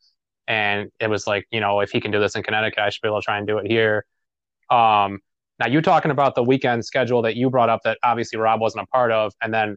[0.48, 3.02] and it was like, you know, if he can do this in Connecticut, I should
[3.02, 4.06] be able to try and do it here.
[4.70, 5.20] Um,
[5.60, 8.84] now you talking about the weekend schedule that you brought up that obviously Rob wasn't
[8.84, 9.76] a part of, and then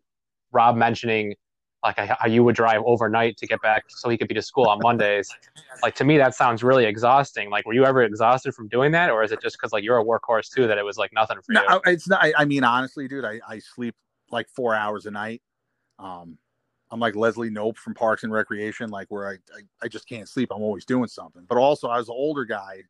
[0.53, 1.35] Rob mentioning
[1.83, 4.65] like how you would drive overnight to get back so he could be to school
[4.65, 5.29] on Mondays.
[5.81, 7.49] like to me, that sounds really exhausting.
[7.49, 9.99] Like, were you ever exhausted from doing that, or is it just because like you're
[9.99, 11.81] a workhorse too that it was like nothing for no, you?
[11.85, 12.25] It's not.
[12.37, 13.95] I mean, honestly, dude, I, I sleep
[14.29, 15.41] like four hours a night.
[15.99, 16.37] Um,
[16.91, 20.27] I'm like Leslie Knope from Parks and Recreation, like where I, I, I just can't
[20.27, 20.49] sleep.
[20.51, 21.45] I'm always doing something.
[21.47, 22.83] But also, I was an older guy.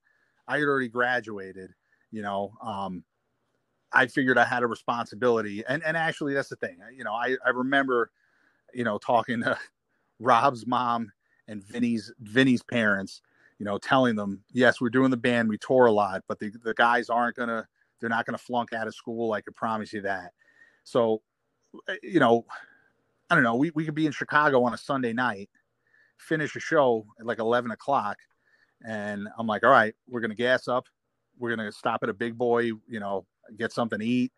[0.48, 1.72] I had already graduated.
[2.12, 3.04] You know, um,
[3.94, 6.78] I figured I had a responsibility, and and actually, that's the thing.
[6.96, 8.10] You know, I I remember
[8.74, 9.58] you know, talking to
[10.20, 11.12] Rob's mom
[11.48, 13.22] and Vinny's Vinny's parents,
[13.58, 16.52] you know, telling them, yes, we're doing the band, we tour a lot, but the,
[16.64, 17.68] the guys aren't gonna,
[18.00, 19.34] they're not gonna flunk out of school.
[19.34, 20.32] I can promise you that.
[20.84, 21.22] So,
[21.88, 22.46] eh, you know,
[23.30, 25.50] I don't know, we, we could be in Chicago on a Sunday night,
[26.18, 28.18] finish a show at like 11 o'clock.
[28.86, 30.88] And I'm like, all right, we're to gas up.
[31.38, 33.26] We're to stop at a big boy, you know,
[33.58, 34.32] get something to eat.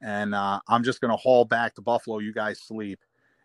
[0.00, 2.18] And uh, I'm just to haul back to Buffalo.
[2.18, 3.00] You guys sleep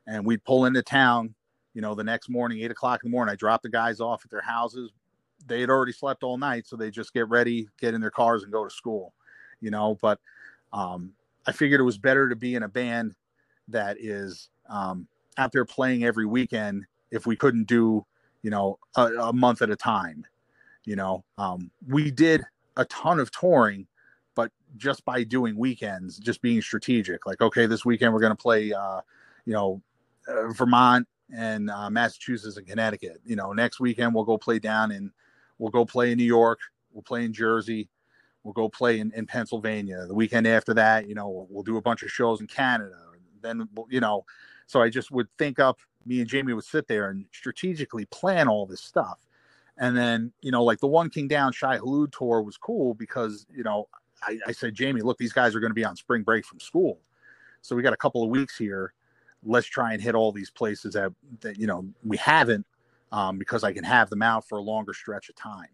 [0.07, 1.33] and we'd pull into town
[1.73, 4.23] you know the next morning eight o'clock in the morning i drop the guys off
[4.23, 4.91] at their houses
[5.47, 8.43] they had already slept all night, so they just get ready, get in their cars,
[8.43, 9.13] and go to school.
[9.61, 10.19] You know, but
[10.71, 11.13] um,
[11.45, 13.15] I figured it was better to be in a band
[13.69, 18.05] that is um, out there playing every weekend if we couldn't do,
[18.41, 20.25] you know, a, a month at a time.
[20.85, 22.43] You know, um, we did
[22.75, 23.87] a ton of touring,
[24.35, 27.25] but just by doing weekends, just being strategic.
[27.25, 28.99] Like, okay, this weekend we're going to play, uh,
[29.45, 29.81] you know,
[30.27, 33.21] uh, Vermont and uh, Massachusetts and Connecticut.
[33.25, 35.11] You know, next weekend we'll go play down in,
[35.57, 36.59] we'll go play in New York,
[36.91, 37.89] we'll play in Jersey,
[38.43, 40.05] we'll go play in, in Pennsylvania.
[40.07, 42.95] The weekend after that, you know, we'll, we'll do a bunch of shows in Canada.
[43.41, 44.25] Then, you know,
[44.67, 48.47] so I just would think up, me and Jamie would sit there and strategically plan
[48.47, 49.19] all this stuff.
[49.77, 53.45] And then, you know, like the One King Down Shai Hulud tour was cool because,
[53.53, 53.87] you know,
[54.21, 56.59] I, I said, Jamie, look, these guys are going to be on spring break from
[56.59, 56.99] school.
[57.61, 58.93] So we got a couple of weeks here.
[59.45, 62.65] Let's try and hit all these places that, that you know, we haven't
[63.11, 65.69] um, because I can have them out for a longer stretch of time.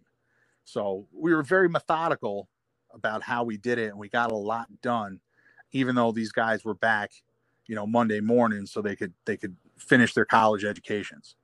[0.66, 2.48] So we were very methodical
[2.94, 5.20] about how we did it and we got a lot done,
[5.72, 7.12] even though these guys were back,
[7.68, 11.36] you know, Monday morning so they could, they could finish their college educations.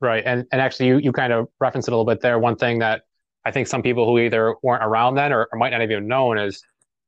[0.00, 0.24] Right.
[0.26, 2.36] And and actually you, you kind of referenced it a little bit there.
[2.36, 3.02] One thing that
[3.44, 6.08] I think some people who either weren't around then or, or might not have even
[6.08, 6.64] known is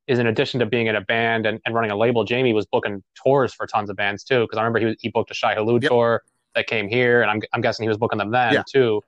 [0.07, 2.67] is in addition to being in a band and, and running a label, Jamie was
[2.67, 4.43] booking tours for tons of bands too.
[4.43, 5.91] Because I remember he was, he booked a Shai Hulud yep.
[5.91, 6.23] tour
[6.55, 8.63] that came here, and I'm I'm guessing he was booking them then yeah.
[8.71, 9.03] too.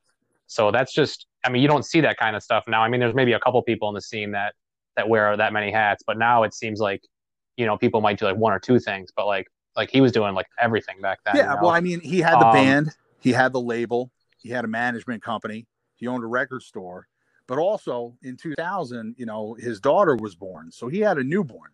[0.47, 2.83] So that's just I mean you don't see that kind of stuff now.
[2.83, 4.55] I mean there's maybe a couple people in the scene that
[4.97, 7.03] that wear that many hats, but now it seems like
[7.57, 10.13] you know people might do like one or two things, but like like he was
[10.13, 11.37] doing like everything back then.
[11.37, 11.63] Yeah, you know?
[11.63, 14.69] well I mean he had the um, band he had the label, he had a
[14.69, 15.67] management company,
[15.97, 17.09] he owned a record store,
[17.47, 20.71] but also in 2000, you know, his daughter was born.
[20.71, 21.71] So he had a newborn.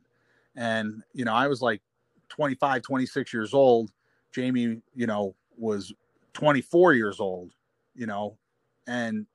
[0.56, 1.80] And, you know, I was like
[2.28, 3.90] 25, 26 years old.
[4.32, 5.92] Jamie, you know, was
[6.34, 7.52] 24 years old,
[7.94, 8.38] you know,
[8.86, 9.26] and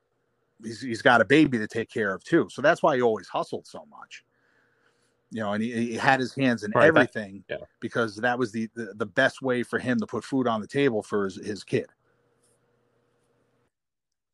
[0.64, 2.48] he's, he's got a baby to take care of too.
[2.52, 4.24] So that's why he always hustled so much
[5.32, 7.66] you know, and he, he, had his hands in right, everything that, yeah.
[7.80, 10.68] because that was the, the, the best way for him to put food on the
[10.68, 11.88] table for his, his kid.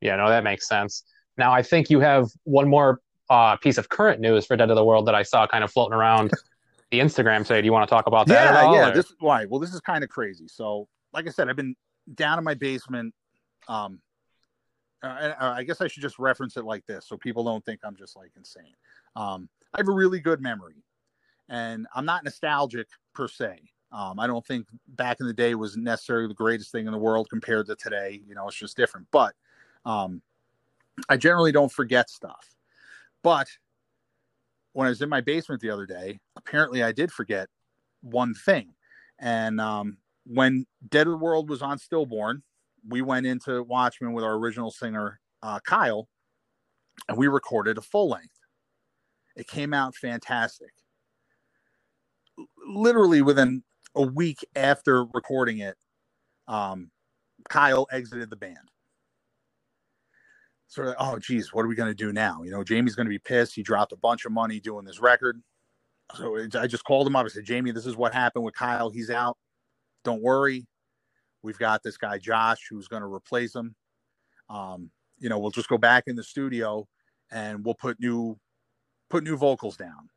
[0.01, 1.03] Yeah, no, that makes sense.
[1.37, 4.75] Now, I think you have one more uh, piece of current news for Dead to
[4.75, 6.31] the World that I saw kind of floating around
[6.91, 7.61] the Instagram today.
[7.61, 8.53] Do you want to talk about that?
[8.53, 8.89] Yeah, all, yeah.
[8.89, 8.93] Or?
[8.93, 9.45] This why?
[9.45, 10.47] Well, this is kind of crazy.
[10.47, 11.75] So, like I said, I've been
[12.15, 13.13] down in my basement.
[13.67, 13.99] Um,
[15.01, 17.95] uh, I guess I should just reference it like this so people don't think I'm
[17.95, 18.73] just like insane.
[19.15, 20.83] Um, I have a really good memory,
[21.49, 23.59] and I'm not nostalgic per se.
[23.91, 26.97] Um, I don't think back in the day was necessarily the greatest thing in the
[26.97, 28.21] world compared to today.
[28.27, 29.07] You know, it's just different.
[29.11, 29.33] But
[29.85, 30.21] um,
[31.09, 32.55] I generally don't forget stuff.
[33.23, 33.47] But
[34.73, 37.47] when I was in my basement the other day, apparently I did forget
[38.01, 38.73] one thing.
[39.19, 42.43] And um, when Dead to the World was on Stillborn,
[42.87, 46.09] we went into Watchmen with our original singer, uh, Kyle,
[47.07, 48.37] and we recorded a full length.
[49.35, 50.71] It came out fantastic.
[52.67, 53.63] Literally within
[53.95, 55.77] a week after recording it,
[56.47, 56.91] um,
[57.49, 58.69] Kyle exited the band
[60.73, 62.41] sort of, oh, geez, what are we going to do now?
[62.43, 63.53] You know, Jamie's going to be pissed.
[63.53, 65.39] He dropped a bunch of money doing this record.
[66.15, 67.25] So I just called him up.
[67.25, 68.89] I said, Jamie, this is what happened with Kyle.
[68.89, 69.37] He's out.
[70.03, 70.65] Don't worry.
[71.43, 73.75] We've got this guy, Josh, who's going to replace him.
[74.49, 76.87] Um, you know, we'll just go back in the studio
[77.31, 78.39] and we'll put new,
[79.09, 80.09] put new vocals down.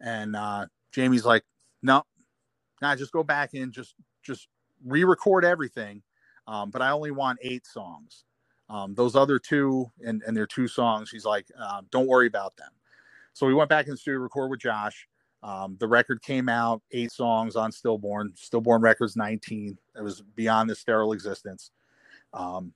[0.00, 1.44] And uh, Jamie's like,
[1.82, 2.02] no,
[2.80, 4.48] nah, just go back in, just, just
[4.86, 6.02] re-record everything.
[6.46, 8.24] Um, but I only want eight songs.
[8.70, 12.56] Um, those other two and, and their two songs, he's like, uh, don't worry about
[12.56, 12.70] them.
[13.32, 15.08] So we went back in the studio, record with Josh.
[15.42, 18.32] Um, the record came out, eight songs on Stillborn.
[18.36, 19.76] Stillborn Records 19.
[19.96, 21.72] It was beyond the sterile existence.
[22.32, 22.72] Um,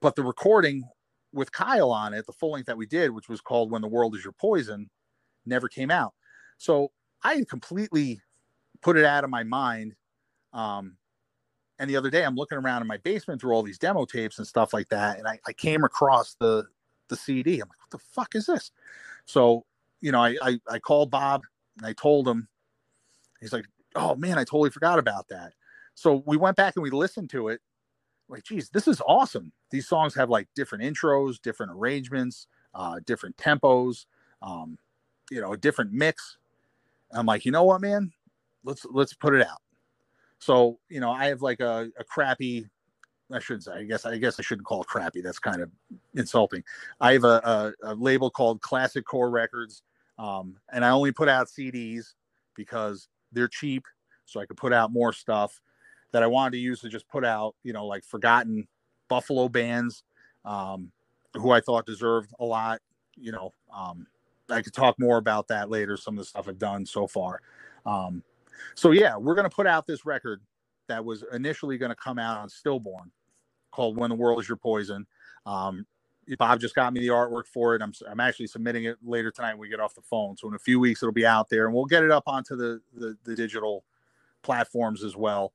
[0.00, 0.82] but the recording
[1.32, 3.88] with Kyle on it, the full length that we did, which was called When the
[3.88, 4.90] World Is Your Poison,
[5.46, 6.14] never came out.
[6.56, 6.90] So
[7.22, 8.20] I completely
[8.82, 9.94] put it out of my mind
[10.52, 10.96] um,
[11.78, 14.38] and the other day, I'm looking around in my basement through all these demo tapes
[14.38, 16.66] and stuff like that, and I, I came across the
[17.08, 17.54] the CD.
[17.54, 18.70] I'm like, what the fuck is this?
[19.24, 19.64] So,
[20.00, 21.42] you know, I, I, I called Bob
[21.78, 22.48] and I told him.
[23.40, 25.54] He's like, oh man, I totally forgot about that.
[25.94, 27.60] So we went back and we listened to it.
[28.28, 29.52] Like, geez, this is awesome.
[29.70, 34.06] These songs have like different intros, different arrangements, uh, different tempos,
[34.42, 34.78] um,
[35.30, 36.36] you know, a different mix.
[37.12, 38.12] I'm like, you know what, man?
[38.64, 39.62] Let's let's put it out.
[40.38, 42.68] So, you know, I have like a, a crappy
[43.32, 43.72] I shouldn't say.
[43.72, 45.20] I guess I guess I shouldn't call it crappy.
[45.20, 45.70] That's kind of
[46.14, 46.64] insulting.
[47.00, 49.82] I have a, a, a label called Classic Core Records,
[50.18, 52.14] um, and I only put out CDs
[52.54, 53.84] because they're cheap,
[54.24, 55.60] so I could put out more stuff
[56.12, 58.66] that I wanted to use to just put out, you know, like forgotten
[59.08, 60.04] Buffalo bands
[60.44, 60.90] um,
[61.34, 62.80] who I thought deserved a lot.
[63.16, 64.06] You know, um,
[64.48, 65.98] I could talk more about that later.
[65.98, 67.42] Some of the stuff I've done so far.
[67.84, 68.22] Um,
[68.74, 70.40] so yeah, we're gonna put out this record
[70.88, 73.10] that was initially going to come out on Stillborn,
[73.70, 75.06] called "When the World Is Your Poison."
[75.46, 75.86] Um,
[76.38, 77.82] Bob just got me the artwork for it.
[77.82, 80.36] I'm I'm actually submitting it later tonight when we get off the phone.
[80.36, 82.56] So in a few weeks it'll be out there, and we'll get it up onto
[82.56, 83.84] the the, the digital
[84.42, 85.52] platforms as well.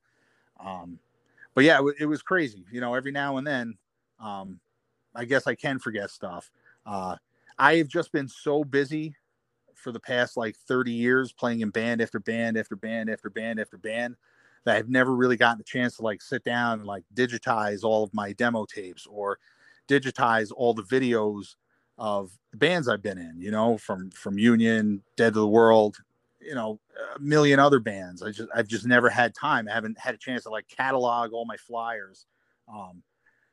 [0.58, 0.98] Um,
[1.54, 2.64] but yeah, it, it, was crazy.
[2.72, 3.76] You know, every now and then,
[4.20, 4.60] um,
[5.14, 6.50] I guess I can forget stuff.
[6.84, 7.16] Uh,
[7.58, 9.14] I've just been so busy
[9.76, 13.60] for the past like 30 years playing in band after band after band after band
[13.60, 14.16] after band
[14.64, 18.02] that I've never really gotten a chance to like sit down and like digitize all
[18.02, 19.38] of my demo tapes or
[19.88, 21.56] digitize all the videos
[21.98, 25.98] of the bands I've been in, you know, from from Union, Dead to the World,
[26.40, 26.80] you know,
[27.14, 28.22] a million other bands.
[28.22, 29.68] I just I've just never had time.
[29.68, 32.26] I haven't had a chance to like catalog all my flyers.
[32.72, 33.02] Um,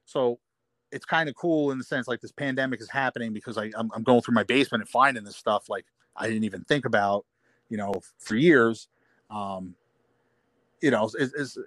[0.06, 0.40] so
[0.92, 3.92] it's kind of cool in the sense like this pandemic is happening because I I'm,
[3.94, 5.86] I'm going through my basement and finding this stuff like
[6.16, 7.26] I didn't even think about,
[7.70, 8.88] you know, for years.
[9.30, 9.76] Um,
[10.82, 11.58] you know, is, is,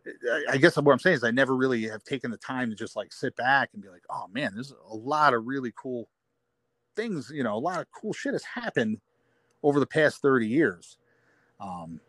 [0.50, 2.96] I guess what I'm saying is I never really have taken the time to just
[2.96, 6.08] like sit back and be like, oh man, there's a lot of really cool
[6.96, 9.00] things, you know, a lot of cool shit has happened
[9.62, 10.98] over the past 30 years.
[11.60, 12.00] Um,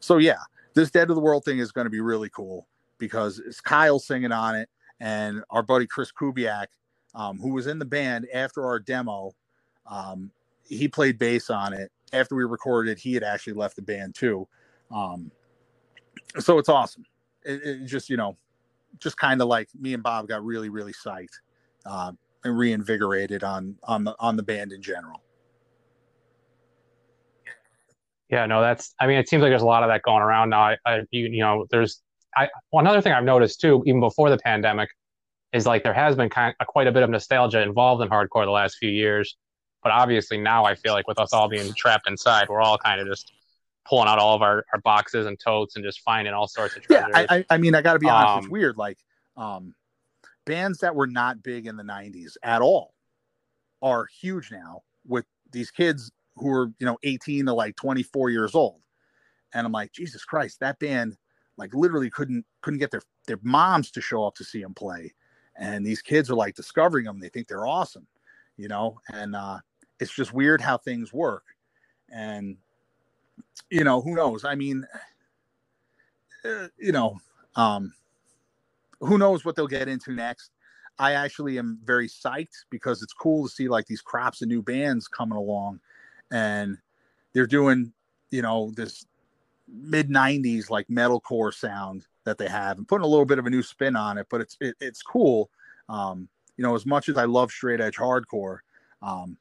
[0.00, 0.40] so yeah,
[0.74, 2.66] this Dead to the World thing is going to be really cool
[2.98, 4.68] because it's Kyle singing on it
[5.00, 6.66] and our buddy Chris Kubiak,
[7.14, 9.32] um, who was in the band after our demo,
[9.86, 10.30] um,
[10.64, 11.90] he played bass on it.
[12.12, 14.46] After we recorded, he had actually left the band too.
[14.90, 15.30] Um,
[16.38, 17.04] so it's awesome.
[17.44, 18.36] It, it just you know,
[18.98, 21.40] just kind of like me and Bob got really really psyched
[21.86, 22.12] uh,
[22.44, 25.22] and reinvigorated on on the on the band in general.
[28.30, 28.94] Yeah, no, that's.
[28.98, 30.60] I mean, it seems like there's a lot of that going around now.
[30.60, 32.02] I, I you, you know, there's.
[32.36, 34.88] I one other thing I've noticed too, even before the pandemic,
[35.52, 38.44] is like there has been kind of quite a bit of nostalgia involved in hardcore
[38.44, 39.36] the last few years.
[39.84, 43.00] But obviously now I feel like with us all being trapped inside, we're all kind
[43.00, 43.32] of just
[43.86, 46.82] pulling out all of our, our boxes and totes and just finding all sorts of
[46.82, 47.10] treasures.
[47.14, 48.76] Yeah, I, I mean, I got to be honest, um, it's weird.
[48.76, 48.98] Like,
[49.36, 49.74] um,
[50.46, 52.94] bands that were not big in the 90s at all
[53.82, 58.54] are huge now with these kids who are, you know, 18 to like 24 years
[58.54, 58.80] old.
[59.52, 61.16] And I'm like, Jesus Christ, that band
[61.56, 65.12] like literally couldn't couldn't get their their moms to show up to see them play.
[65.56, 67.20] And these kids are like discovering them.
[67.20, 68.06] They think they're awesome,
[68.56, 69.58] you know, and uh,
[70.00, 71.44] it's just weird how things work.
[72.10, 72.56] And
[73.70, 74.44] you know, who knows?
[74.44, 74.86] I mean,
[76.44, 77.18] uh, you know,
[77.56, 77.92] um,
[79.00, 80.50] who knows what they'll get into next.
[80.98, 84.62] I actually am very psyched because it's cool to see like these crops of new
[84.62, 85.80] bands coming along
[86.30, 86.78] and
[87.32, 87.92] they're doing,
[88.30, 89.04] you know, this
[89.68, 93.50] mid 90s like metalcore sound that they have and putting a little bit of a
[93.50, 95.50] new spin on it, but it's it, it's cool.
[95.88, 98.58] Um, you know, as much as I love straight edge hardcore,
[99.02, 99.36] um,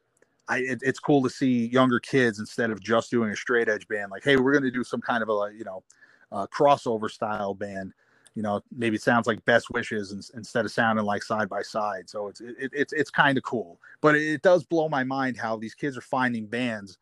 [0.48, 3.88] I, it, it's cool to see younger kids instead of just doing a straight edge
[3.88, 4.12] band.
[4.12, 5.84] Like, hey, we're going to do some kind of a you know
[6.32, 7.94] uh, crossover style band.
[8.36, 11.62] You know, maybe it sounds like Best Wishes and, instead of sounding like Side by
[11.62, 12.10] Side.
[12.10, 13.80] So it's it, it's it's kind of cool.
[14.02, 16.98] But it, it does blow my mind how these kids are finding bands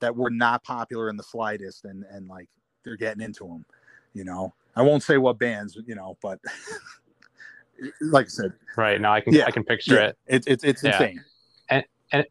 [0.00, 2.48] that were not popular in the slightest, and and like
[2.84, 3.64] they're getting into them.
[4.12, 6.38] You know, I won't say what bands, you know, but
[8.00, 10.44] like I said, right now I can yeah, I can picture yeah, it.
[10.46, 10.92] It's it's yeah.
[10.92, 11.24] insane.
[11.70, 12.26] And and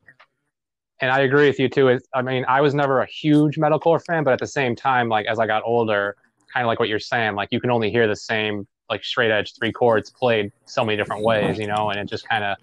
[1.03, 1.89] and I agree with you too.
[1.89, 5.09] Is I mean, I was never a huge metalcore fan, but at the same time,
[5.09, 6.15] like as I got older,
[6.53, 9.29] kind of like what you're saying, like you can only hear the same like straight
[9.29, 12.55] edge three chords played so many different ways, you know, and it just kind of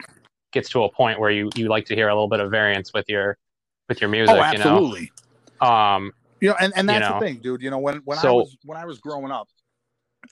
[0.53, 2.95] gets to a point where you you like to hear a little bit of variance
[2.95, 3.37] with your
[3.91, 4.35] with your music.
[4.35, 5.01] Oh, absolutely.
[5.01, 5.09] You
[5.61, 5.69] know?
[5.69, 7.61] Um, you know, and, and that's you know, the thing, dude.
[7.61, 9.49] You know, when when so, I was when I was growing up,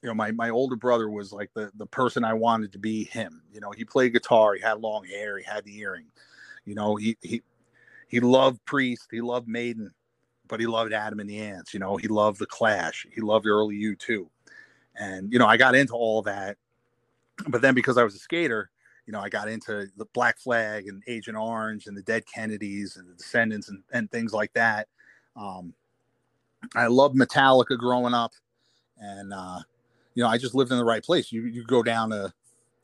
[0.02, 3.04] you know, my my older brother was like the the person I wanted to be
[3.04, 3.42] him.
[3.52, 6.06] You know, he played guitar, he had long hair, he had the earring.
[6.64, 7.42] You know, he he
[8.08, 9.90] he loved Priest, he loved Maiden,
[10.48, 11.72] but he loved Adam and the Ants.
[11.72, 14.26] You know, he loved the Clash, he loved early U2,
[14.98, 16.56] and you know, I got into all that.
[17.46, 18.70] But then because I was a skater,
[19.06, 22.96] you know, I got into the Black Flag and Agent Orange and the Dead Kennedys
[22.96, 24.88] and the Descendents and, and things like that.
[25.36, 25.72] Um,
[26.74, 28.32] I loved Metallica growing up,
[28.98, 29.60] and uh,
[30.14, 31.30] you know, I just lived in the right place.
[31.30, 32.32] You you go down to,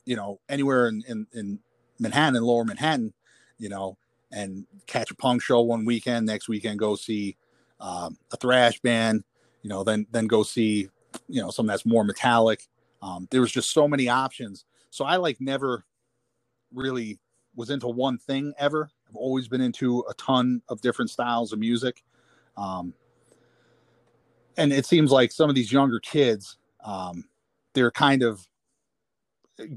[0.05, 1.59] you know, anywhere in in, in
[1.99, 3.13] Manhattan, Lower Manhattan,
[3.57, 3.97] you know,
[4.35, 6.27] and catch a punk show one weekend.
[6.27, 7.37] Next weekend, go see
[7.79, 9.23] um, a thrash band.
[9.63, 10.89] You know, then then go see
[11.27, 12.67] you know something that's more metallic.
[13.01, 14.65] Um, there was just so many options.
[14.91, 15.85] So I like never
[16.73, 17.19] really
[17.55, 18.89] was into one thing ever.
[19.09, 22.03] I've always been into a ton of different styles of music.
[22.57, 22.93] Um,
[24.57, 27.25] and it seems like some of these younger kids, um,
[27.73, 28.47] they're kind of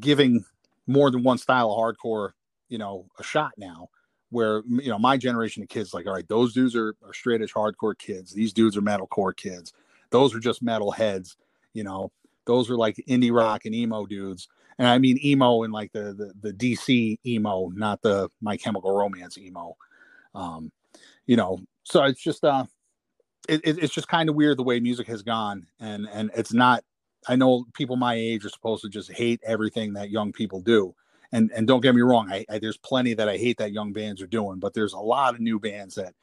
[0.01, 0.45] giving
[0.87, 2.31] more than one style of hardcore,
[2.69, 3.89] you know, a shot now.
[4.31, 7.41] Where you know my generation of kids, like, all right, those dudes are, are straight
[7.41, 8.33] edge hardcore kids.
[8.33, 9.73] These dudes are metalcore kids.
[10.11, 11.37] Those are just metal heads.
[11.73, 12.13] You know,
[12.47, 14.49] those are like indie rock and emo dudes.
[14.79, 18.97] And I mean emo in like the the, the DC emo, not the My Chemical
[18.97, 19.77] Romance emo.
[20.35, 20.71] Um,
[21.27, 22.65] you know, so it's just uh,
[23.49, 26.53] it, it, it's just kind of weird the way music has gone, and and it's
[26.53, 26.85] not
[27.27, 30.95] I know people my age are supposed to just hate everything that young people do.
[31.33, 33.93] And and don't get me wrong, I, I, there's plenty that I hate that young
[33.93, 36.15] bands are doing, but there's a lot of new bands that,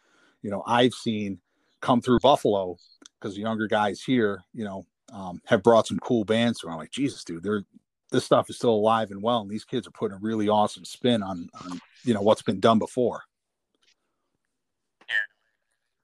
[0.41, 1.39] you know, I've seen
[1.81, 2.77] come through Buffalo
[3.19, 6.71] because the younger guys here, you know, um, have brought some cool bands through.
[6.71, 7.63] I'm like, Jesus, dude, they're
[8.11, 10.85] this stuff is still alive and well, and these kids are putting a really awesome
[10.85, 13.21] spin on, on you know what's been done before.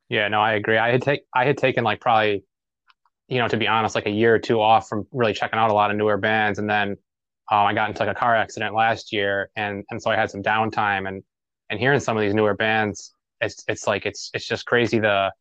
[0.09, 0.77] Yeah, no, I agree.
[0.77, 2.43] I had take I had taken like probably
[3.31, 5.69] you know, to be honest, like a year or two off from really checking out
[5.69, 6.59] a lot of newer bands.
[6.59, 6.97] And then
[7.51, 10.31] um, I got into like a car accident last year, and and so I had
[10.31, 11.07] some downtime.
[11.07, 11.21] And
[11.69, 15.31] and hearing some of these newer bands, it's it's like it's it's just crazy the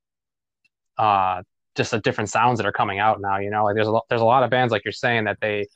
[0.98, 1.42] uh
[1.76, 3.38] just the different sounds that are coming out now.
[3.38, 5.66] You know, like there's a there's a lot of bands like you're saying that they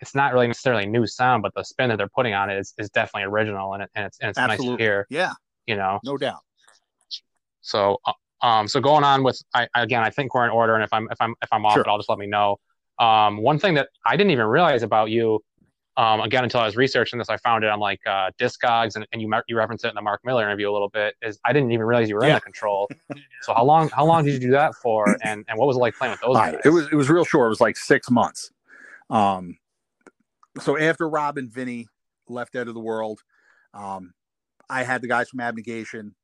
[0.00, 2.74] it's not really necessarily new sound, but the spin that they're putting on it is,
[2.76, 4.72] is definitely original, and, it, and it's and it's Absolutely.
[4.72, 5.06] nice to hear.
[5.10, 5.32] Yeah,
[5.66, 6.40] you know, no doubt.
[7.60, 8.12] So uh,
[8.44, 11.08] um, so going on with, I, again, I think we're in order, and if I'm
[11.10, 11.82] if I'm if I'm off, sure.
[11.82, 12.58] it, I'll just let me know.
[12.98, 15.40] Um, one thing that I didn't even realize about you,
[15.96, 19.06] um, again, until I was researching this, I found it on like uh, Discogs, and,
[19.12, 21.14] and you you reference it in the Mark Miller interview a little bit.
[21.22, 22.30] Is I didn't even realize you were yeah.
[22.30, 22.88] in the Control.
[23.42, 25.80] so how long how long did you do that for, and and what was it
[25.80, 26.56] like playing with those guys?
[26.64, 27.46] It was it was real short.
[27.46, 28.50] It was like six months.
[29.10, 29.58] Um,
[30.60, 31.86] so after Rob and Vinny
[32.28, 33.22] left out of the World,
[33.72, 34.14] um,
[34.68, 36.14] I had the guys from Abnegation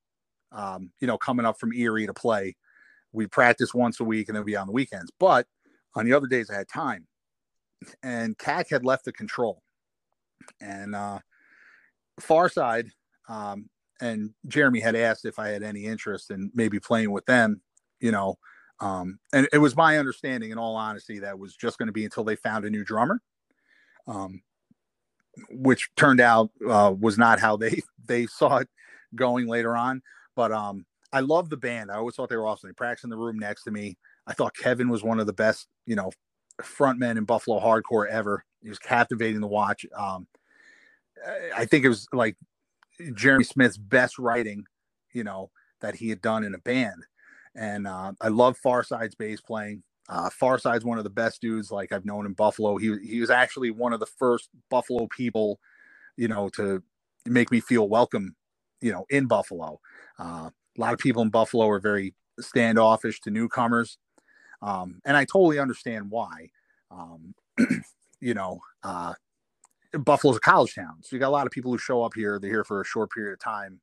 [0.52, 2.56] um, you know, coming up from Erie to play.
[3.12, 5.10] We practice once a week and then be on the weekends.
[5.18, 5.46] But
[5.94, 7.06] on the other days, I had time.
[8.02, 9.62] And CAC had left the control.
[10.60, 11.20] And uh,
[12.20, 12.90] Farside
[13.28, 13.68] um,
[14.00, 17.60] and Jeremy had asked if I had any interest in maybe playing with them,
[18.00, 18.38] you know.
[18.80, 22.04] Um, and it was my understanding, in all honesty, that was just going to be
[22.04, 23.20] until they found a new drummer.
[24.06, 24.42] Um,
[25.50, 28.68] which turned out uh, was not how they they saw it
[29.14, 30.02] going later on.
[30.34, 31.90] But um, I love the band.
[31.90, 32.68] I always thought they were awesome.
[32.68, 33.96] They practiced in the room next to me.
[34.26, 36.10] I thought Kevin was one of the best, you know,
[36.62, 38.44] frontmen in Buffalo hardcore ever.
[38.62, 39.86] He was captivating to watch.
[39.96, 40.26] Um,
[41.56, 42.36] I think it was like
[43.14, 44.64] Jeremy Smith's best writing,
[45.12, 47.04] you know, that he had done in a band.
[47.54, 49.82] And uh, I love Farside's bass playing.
[50.08, 52.76] Uh, Farside's one of the best dudes like I've known in Buffalo.
[52.76, 55.60] He he was actually one of the first Buffalo people,
[56.16, 56.82] you know, to
[57.26, 58.34] make me feel welcome
[58.80, 59.80] you know, in Buffalo.
[60.18, 63.98] Uh, a lot of people in Buffalo are very standoffish to newcomers.
[64.62, 66.50] Um, and I totally understand why.
[66.90, 67.34] Um,
[68.20, 69.14] you know, uh,
[69.92, 70.98] Buffalo's a college town.
[71.02, 72.84] So you got a lot of people who show up here, they're here for a
[72.84, 73.80] short period of time,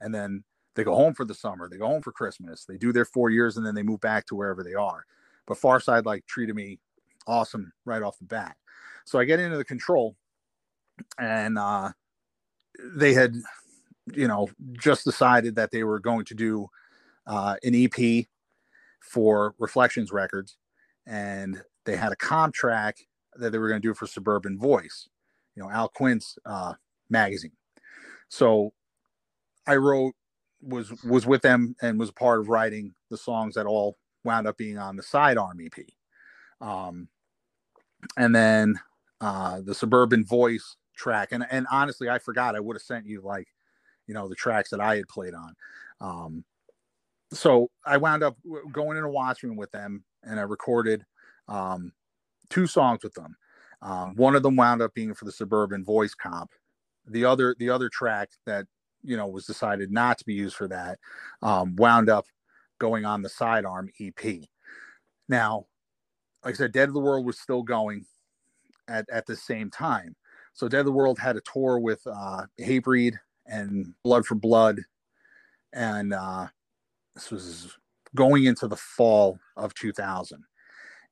[0.00, 2.92] and then they go home for the summer, they go home for Christmas, they do
[2.92, 5.04] their four years, and then they move back to wherever they are.
[5.46, 6.78] But Farside like treated me
[7.26, 8.56] awesome right off the bat.
[9.04, 10.14] So I get into the control,
[11.18, 11.90] and uh,
[12.94, 13.34] they had
[14.14, 16.68] you know, just decided that they were going to do
[17.26, 18.26] uh, an EP
[19.08, 20.56] for Reflections Records,
[21.06, 22.96] and they had a comp track
[23.36, 25.08] that they were going to do for Suburban Voice,
[25.54, 26.74] you know, Al Quint's uh,
[27.08, 27.52] magazine.
[28.28, 28.72] So
[29.66, 30.14] I wrote
[30.60, 34.56] was was with them and was part of writing the songs that all wound up
[34.56, 35.86] being on the sidearm EP.
[36.60, 37.08] Um,
[38.16, 38.78] and then
[39.20, 43.20] uh, the Suburban Voice track, and and honestly, I forgot I would have sent you
[43.22, 43.48] like
[44.06, 45.54] you know the tracks that I had played on.
[46.00, 46.44] Um,
[47.32, 48.36] so I wound up
[48.72, 51.04] going in a washroom with them, and I recorded
[51.48, 51.92] um,
[52.50, 53.36] two songs with them.
[53.82, 56.50] Um, one of them wound up being for the Suburban Voice Comp.
[57.06, 58.66] The other, the other track that
[59.02, 60.98] you know was decided not to be used for that
[61.42, 62.26] um, wound up
[62.78, 64.42] going on the sidearm EP.
[65.28, 65.66] Now,
[66.44, 68.04] like I said, Dead to the World was still going
[68.88, 70.16] at at the same time.
[70.54, 73.14] So Dead to the World had a tour with uh, Hatebreed
[73.46, 74.80] and Blood for Blood.
[75.72, 76.48] And uh,
[77.18, 77.76] this was
[78.14, 80.44] going into the fall of 2000.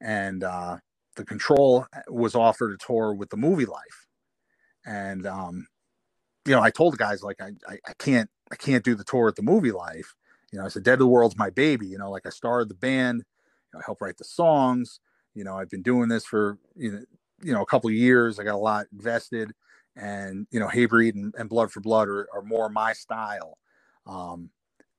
[0.00, 0.78] And uh,
[1.16, 4.06] the Control was offered a tour with the Movielife.
[4.86, 5.66] And, um,
[6.46, 9.04] you know, I told the guys, like, I, I, I can't, I can't do the
[9.04, 10.14] tour at the Movielife.
[10.52, 11.88] You know, I said, Dead to the World's my baby.
[11.88, 15.00] You know, like I started the band, you know, I helped write the songs.
[15.34, 17.02] You know, I've been doing this for, you know,
[17.42, 18.38] you know, a couple of years.
[18.38, 19.52] I got a lot invested
[19.96, 23.58] and you know Hatebreed and, and Blood for Blood are, are more my style.
[24.06, 24.50] Um,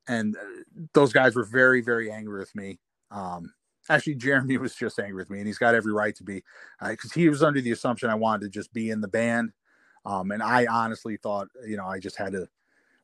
[0.08, 2.78] and uh, those guys were very very angry with me.
[3.10, 3.52] Um,
[3.88, 6.42] actually, Jeremy was just angry with me, and he's got every right to be
[6.86, 9.52] because uh, he was under the assumption I wanted to just be in the band.
[10.04, 12.48] Um, and I honestly thought, you know, I just had to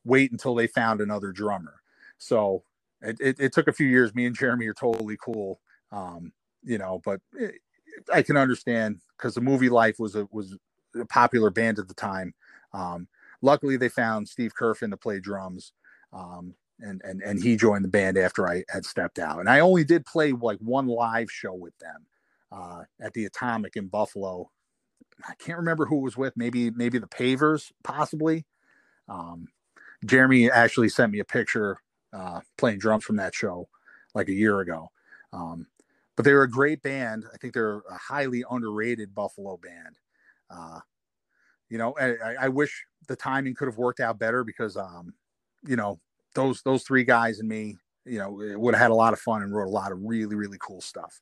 [0.05, 1.75] wait until they found another drummer.
[2.17, 2.63] So
[3.01, 4.15] it, it, it took a few years.
[4.15, 5.59] Me and Jeremy are totally cool,
[5.91, 6.31] um,
[6.63, 7.55] you know, but it,
[8.13, 10.57] I can understand because the Movielife was a was
[10.99, 12.33] a popular band at the time.
[12.73, 13.07] Um,
[13.41, 15.73] luckily, they found Steve Curfin to play drums,
[16.13, 19.39] um, and and and he joined the band after I had stepped out.
[19.39, 22.05] And I only did play like one live show with them
[22.51, 24.49] uh, at the Atomic in Buffalo.
[25.27, 26.35] I can't remember who it was with.
[26.35, 28.45] Maybe maybe the Pavers, possibly.
[29.07, 29.47] Um,
[30.05, 31.77] Jeremy actually sent me a picture
[32.13, 33.67] uh, playing drums from that show
[34.13, 34.89] like a year ago.
[35.33, 35.67] Um,
[36.15, 37.25] but they were a great band.
[37.33, 39.97] I think they're a highly underrated Buffalo band.
[40.49, 40.79] Uh,
[41.69, 45.13] you know, I, I, wish the timing could have worked out better because, um,
[45.67, 45.99] you know,
[46.35, 48.29] those those three guys and me, you know,
[48.59, 50.81] would have had a lot of fun and wrote a lot of really really cool
[50.81, 51.21] stuff.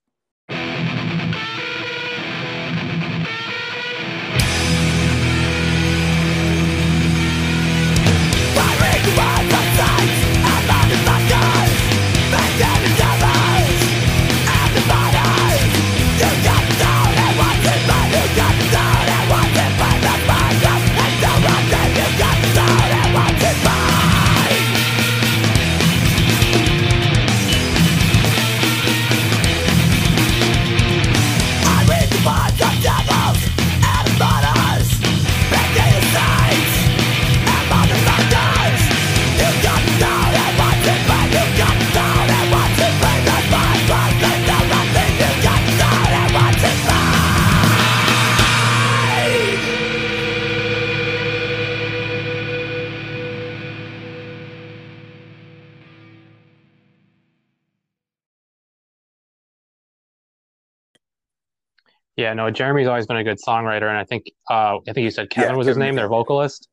[62.16, 65.12] Yeah, no, Jeremy's always been a good songwriter, and I think uh, I think you
[65.12, 66.68] said Kevin yeah, was his name, their vocalist.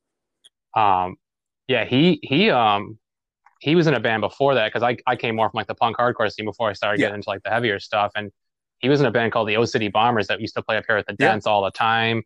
[0.77, 1.17] Um,
[1.67, 2.99] yeah, he he um
[3.61, 5.75] he was in a band before that because I I came more from like the
[5.75, 7.07] punk hardcore scene before I started yeah.
[7.07, 8.31] getting into like the heavier stuff, and
[8.81, 10.85] he was in a band called the O City Bombers that used to play up
[10.87, 11.53] here at the dance yeah.
[11.53, 12.23] all the time,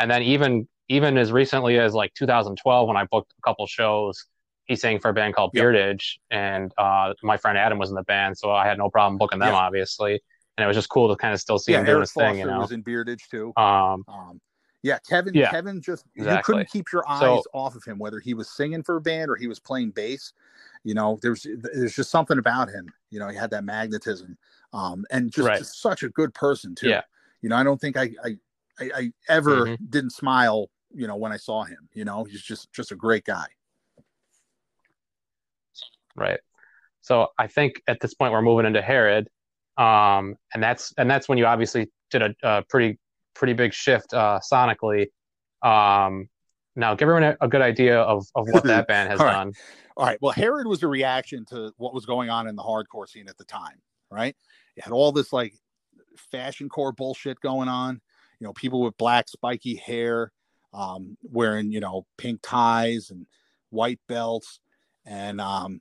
[0.00, 4.24] and then even even as recently as like 2012 when I booked a couple shows,
[4.64, 8.04] he sang for a band called Beardage, and uh, my friend Adam was in the
[8.04, 10.20] band, so I had no problem booking them, obviously
[10.56, 12.12] and it was just cool to kind of still see yeah, him doing Eric his
[12.12, 12.38] Foster thing.
[12.38, 13.52] You know, was in Beardage too.
[13.56, 14.40] Um, um,
[14.82, 15.34] yeah, Kevin.
[15.34, 16.36] Yeah, Kevin just exactly.
[16.36, 19.00] you couldn't keep your eyes so, off of him, whether he was singing for a
[19.00, 20.32] band or he was playing bass.
[20.84, 22.92] You know, there's there's just something about him.
[23.10, 24.38] You know, he had that magnetism,
[24.72, 25.58] um, and just, right.
[25.58, 26.88] just such a good person too.
[26.88, 27.02] Yeah.
[27.42, 28.36] You know, I don't think I I,
[28.78, 29.84] I, I ever mm-hmm.
[29.90, 30.70] didn't smile.
[30.94, 31.88] You know, when I saw him.
[31.92, 33.46] You know, he's just just a great guy.
[36.14, 36.40] Right.
[37.00, 39.28] So I think at this point we're moving into Herod,
[39.78, 42.98] um, and that's and that's when you obviously did a, a pretty
[43.34, 45.08] pretty big shift uh, sonically.
[45.62, 46.28] Um,
[46.74, 49.32] now, give everyone a, a, good idea of, of what that band has All right.
[49.32, 49.52] done.
[49.96, 50.18] All right.
[50.20, 53.38] Well, Herod was a reaction to what was going on in the hardcore scene at
[53.38, 54.36] the time, right?
[54.76, 55.54] You had all this like
[56.30, 58.00] fashion core bullshit going on.
[58.40, 60.32] You know, people with black spiky hair,
[60.74, 63.26] um, wearing you know pink ties and
[63.70, 64.60] white belts,
[65.06, 65.80] and um,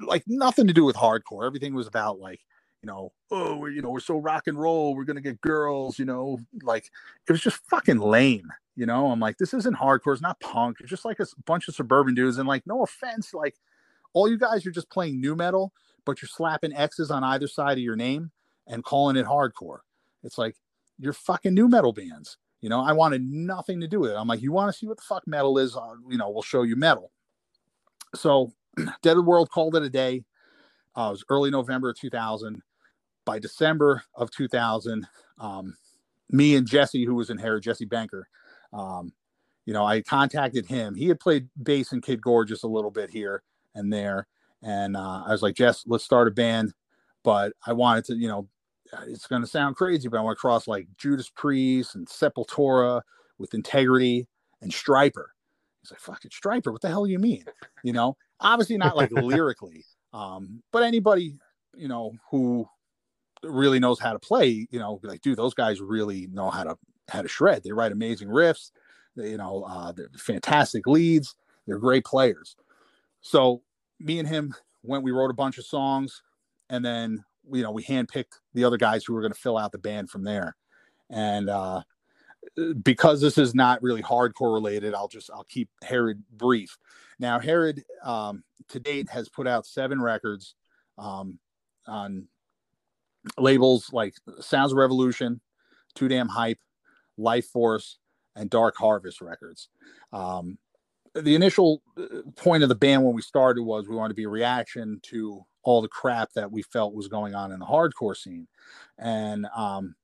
[0.00, 1.46] like nothing to do with hardcore.
[1.46, 2.40] Everything was about like
[2.82, 5.98] you know, oh, we're, you know, we're so rock and roll, we're gonna get girls,
[5.98, 6.90] you know, like
[7.28, 9.10] it was just fucking lame, you know.
[9.10, 12.14] I'm like, this isn't hardcore, it's not punk, it's just like a bunch of suburban
[12.14, 13.54] dudes, and like, no offense, like
[14.14, 15.72] all you guys are just playing nu metal,
[16.04, 18.32] but you're slapping X's on either side of your name
[18.66, 19.78] and calling it hardcore.
[20.24, 20.56] It's like
[20.98, 22.36] you're fucking nu metal bands.
[22.60, 24.16] You know, I wanted nothing to do with it.
[24.16, 25.76] I'm like, you want to see what the fuck metal is?
[25.76, 27.10] Uh, you know, we'll show you metal.
[28.14, 30.24] So, Dead to the World called it a day.
[30.96, 32.62] Uh, it was early November 2000
[33.24, 35.06] by December of 2000,
[35.38, 35.76] um,
[36.30, 38.28] me and Jesse, who was in Herod, Jesse Banker,
[38.72, 39.12] um,
[39.66, 40.94] you know, I contacted him.
[40.94, 43.42] He had played bass in Kid Gorgeous a little bit here
[43.74, 44.26] and there.
[44.62, 46.72] And uh, I was like, Jess, let's start a band.
[47.22, 48.48] But I wanted to, you know,
[49.06, 53.02] it's going to sound crazy, but I want to cross like Judas Priest and Sepultura
[53.38, 54.26] with Integrity
[54.60, 55.26] and Stryper.
[55.80, 56.72] He's like, fuck it, Stryper.
[56.72, 57.44] What the hell do you mean?
[57.82, 61.38] You know, obviously not like lyrically, um, but anybody,
[61.74, 62.68] you know, who
[63.42, 66.76] really knows how to play, you know, like, dude, those guys really know how to
[67.08, 67.62] how to shred.
[67.62, 68.70] They write amazing riffs.
[69.16, 71.34] They, you know, uh, they're fantastic leads.
[71.66, 72.56] They're great players.
[73.20, 73.62] So
[74.00, 75.04] me and him went.
[75.04, 76.22] We wrote a bunch of songs,
[76.70, 79.72] and then you know we handpicked the other guys who were going to fill out
[79.72, 80.56] the band from there.
[81.10, 81.82] And uh,
[82.82, 86.76] because this is not really hardcore related, I'll just I'll keep Herod brief.
[87.18, 90.54] Now Herod um, to date has put out seven records
[90.98, 91.38] um,
[91.86, 92.26] on
[93.38, 95.40] labels like Sounds Revolution,
[95.94, 96.58] Too Damn Hype,
[97.16, 97.98] Life Force,
[98.36, 99.68] and Dark Harvest Records.
[100.12, 100.58] Um,
[101.14, 104.24] the initial uh, point of the band when we started was we wanted to be
[104.24, 108.16] a reaction to all the crap that we felt was going on in the hardcore
[108.16, 108.48] scene,
[108.98, 109.94] and um,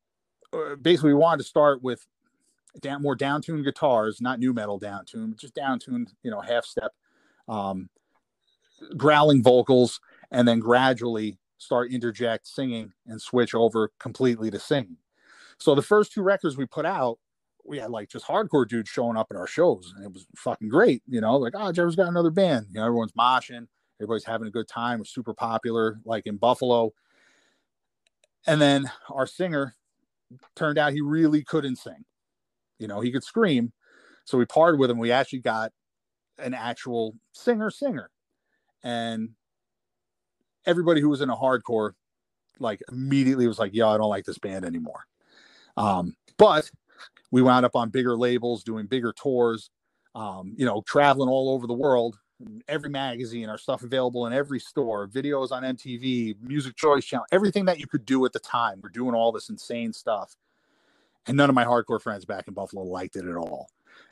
[0.53, 2.07] uh, basically we wanted to start with
[2.81, 6.93] down more downtuned guitars, not nu metal downtuned, just downtuned, you know, half step,
[7.49, 7.89] um,
[8.97, 10.01] growling vocals,
[10.31, 14.97] and then gradually start interject singing and switch over completely to singing.
[15.59, 17.19] So the first two records we put out,
[17.65, 20.69] we had like just hardcore dudes showing up at our shows, and it was fucking
[20.69, 21.03] great.
[21.07, 22.67] You know, like oh, Jerry's got another band.
[22.71, 23.67] You know, everyone's moshing,
[24.01, 24.99] everybody's having a good time.
[24.99, 26.93] We're super popular, like in Buffalo.
[28.47, 29.75] And then our singer
[30.57, 32.05] turned out he really couldn't sing.
[32.79, 33.73] You know, he could scream.
[34.25, 34.99] So we parted with him.
[34.99, 35.73] We actually got
[36.39, 38.11] an actual singer singer.
[38.83, 39.31] And
[40.69, 41.95] everybody who was in a hardcore
[42.61, 45.07] like immediately was like, "Yeah, I don't like this band anymore."
[45.77, 46.71] Um, but
[47.31, 49.71] we wound up on bigger labels, doing bigger tours,
[50.15, 52.19] um, you know, traveling all over the world.
[52.69, 57.65] Every magazine, our stuff available in every store, videos on MTV, Music Choice Channel, everything
[57.65, 58.81] that you could do at the time.
[58.81, 60.37] We're doing all this insane stuff,
[61.27, 63.69] and none of my hardcore friends back in Buffalo liked it at all.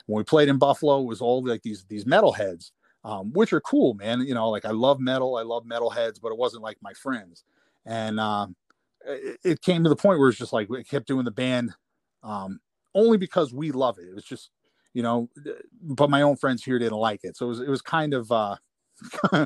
[0.07, 2.71] When we played in Buffalo, it was all like these these metalheads
[3.07, 4.19] um, which are cool, man.
[4.19, 7.45] You know, like I love metal, I love metalheads, but it wasn't like my friends.
[7.85, 8.53] And um,
[9.05, 11.73] it, it, came to the point where it's just like we kept doing the band
[12.21, 12.59] um,
[12.93, 14.09] only because we love it.
[14.09, 14.49] It was just,
[14.93, 15.29] you know,
[15.81, 18.29] but my own friends here didn't like it, so it was it was kind of
[18.29, 18.57] uh,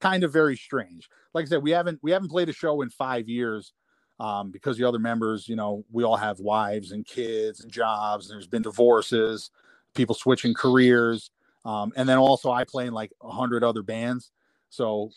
[0.00, 1.08] kind of very strange.
[1.34, 3.72] Like I said, we haven't we haven't played a show in five years.
[4.20, 8.28] Um, because the other members, you know, we all have wives and kids and jobs.
[8.28, 9.52] And there's been divorces,
[9.94, 11.30] people switching careers.
[11.68, 14.30] Um, and then also I play in like a hundred other bands.
[14.70, 15.10] So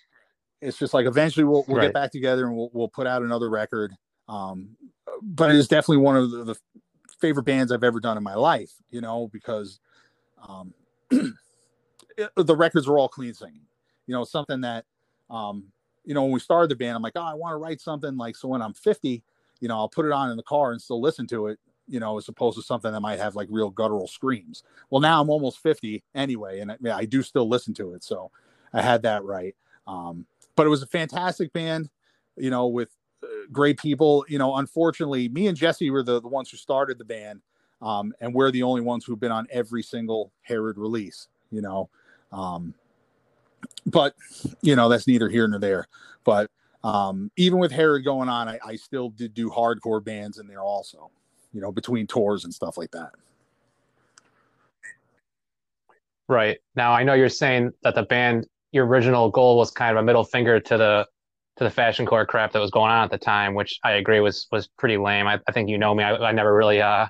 [0.60, 1.86] it's just like eventually we'll, we'll right.
[1.86, 3.94] get back together and we'll, we'll put out another record.
[4.28, 4.76] Um,
[5.22, 6.56] but it is definitely one of the, the,
[7.20, 9.80] favorite bands I've ever done in my life, you know, because
[10.50, 10.74] um,
[11.12, 11.36] it,
[12.36, 13.62] the records are all clean singing,
[14.08, 14.86] you know, something that,
[15.30, 15.66] um,
[16.04, 18.18] you know, when we started the band, I'm like, oh, I want to write something
[18.18, 19.22] like, so when I'm 50,
[19.60, 21.60] you know, I'll put it on in the car and still listen to it
[21.92, 24.64] you know, as opposed to something that might have like real guttural screams.
[24.90, 28.04] Well, now I'm almost 50 anyway, and yeah, I do still listen to it.
[28.04, 28.32] So
[28.74, 29.54] I had that right.
[29.86, 30.26] Um,
[30.56, 31.90] but it was a fantastic band,
[32.38, 32.90] you know, with
[33.24, 34.26] uh, great people.
[34.30, 37.42] You know, unfortunately, me and Jesse were the, the ones who started the band,
[37.82, 41.90] um, and we're the only ones who've been on every single Herod release, you know.
[42.32, 42.74] Um,
[43.86, 44.16] but,
[44.62, 45.88] you know, that's neither here nor there.
[46.24, 46.50] But
[46.86, 50.62] um, even with Herod going on, I, I still did do hardcore bands in there
[50.62, 51.12] also
[51.54, 53.12] you know, between tours and stuff like that.
[56.28, 56.60] Right.
[56.76, 60.06] Now I know you're saying that the band your original goal was kind of a
[60.06, 61.08] middle finger to the
[61.58, 64.22] to the fashion core crap that was going on at the time, which I agree
[64.22, 65.28] was was pretty lame.
[65.28, 66.04] I, I think you know me.
[66.04, 67.08] I, I never really uh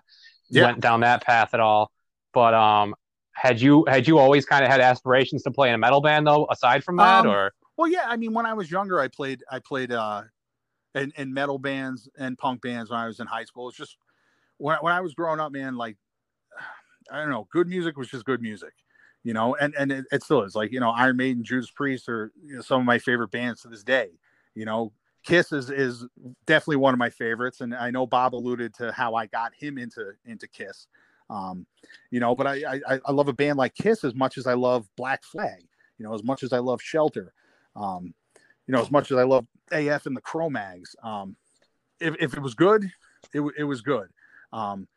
[0.50, 0.66] yeah.
[0.66, 1.92] went down that path at all.
[2.34, 2.96] But um
[3.34, 6.26] had you had you always kind of had aspirations to play in a metal band
[6.26, 9.08] though, aside from that um, or well yeah, I mean when I was younger I
[9.08, 10.24] played I played uh
[10.96, 13.70] in, in metal bands and punk bands when I was in high school.
[13.70, 13.98] It's just
[14.62, 15.98] when, when I was growing up, man, like
[17.12, 18.74] I don't know, good music was just good music,
[19.24, 20.56] you know, and and it, it still is.
[20.56, 23.62] Like you know, Iron Maiden, Judas Priest are you know, some of my favorite bands
[23.62, 24.10] to this day.
[24.54, 24.94] You know,
[25.24, 26.06] Kiss is is
[26.46, 29.78] definitely one of my favorites, and I know Bob alluded to how I got him
[29.78, 30.88] into into Kiss.
[31.30, 31.66] Um,
[32.12, 34.54] you know, but I, I I love a band like Kiss as much as I
[34.54, 35.64] love Black Flag.
[35.98, 37.34] You know, as much as I love Shelter.
[37.76, 38.14] Um,
[38.68, 40.96] you know, as much as I love AF and the Cro-Mags.
[41.04, 41.36] Um,
[42.00, 42.84] if if it was good,
[43.34, 44.08] it it was good.
[44.54, 44.88] Um,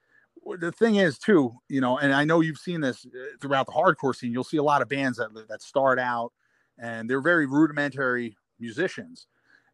[0.59, 3.72] the thing is too, you know, and I know you've seen this uh, throughout the
[3.72, 4.32] hardcore scene.
[4.32, 6.32] You'll see a lot of bands that that start out
[6.78, 9.26] and they're very rudimentary musicians,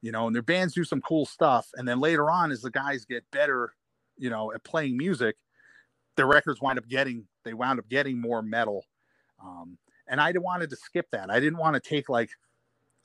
[0.03, 2.71] you know, and their bands do some cool stuff, and then later on, as the
[2.71, 3.73] guys get better,
[4.17, 5.37] you know, at playing music,
[6.17, 8.85] their records wind up getting they wound up getting more metal.
[9.43, 11.31] Um, and I wanted to skip that.
[11.31, 12.31] I didn't want to take like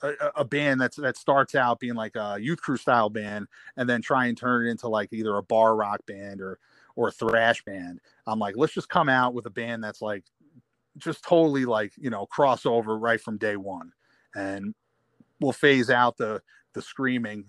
[0.02, 3.88] a, a, band that's that starts out being like a youth crew style band and
[3.88, 6.58] then try and turn it into like either a bar rock band or
[6.96, 8.00] or a thrash band.
[8.26, 10.24] I'm like, let's just come out with a band that's like
[10.98, 13.92] just totally like, you know, crossover right from day one.
[14.34, 14.74] And
[15.40, 16.42] we'll phase out the
[16.74, 17.46] the screaming,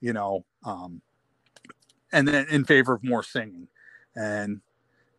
[0.00, 1.00] you know, um
[2.12, 3.68] and then in favor of more singing.
[4.14, 4.60] And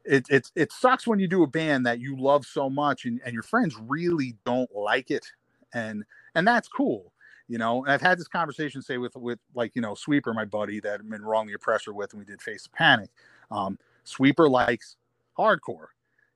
[0.06, 3.20] it, it, it sucks when you do a band that you love so much and,
[3.26, 5.26] and your friends really don't like it
[5.74, 6.04] and
[6.38, 7.12] and that's cool
[7.48, 10.46] you know and i've had this conversation say with with like you know sweeper my
[10.46, 13.10] buddy that i've been Wrong the Oppressor with and we did face panic.
[13.52, 14.96] Um, sweeper likes
[15.38, 15.88] hardcore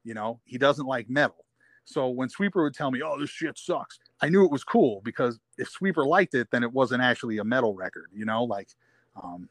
[0.04, 1.46] you know he doesn't like metal.
[1.86, 5.02] So when sweeper would tell me oh this shit sucks i knew it was cool
[5.04, 8.70] because if sweeper liked it then it wasn't actually a metal record you know like
[9.22, 9.50] um,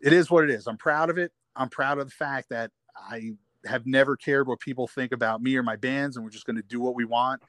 [0.00, 0.66] it is what it is.
[0.66, 1.32] I'm proud of it.
[1.56, 2.70] I'm proud of the fact that
[3.10, 3.32] i
[3.66, 6.56] have never cared what people think about me or my bands, and we're just going
[6.56, 7.42] to do what we want.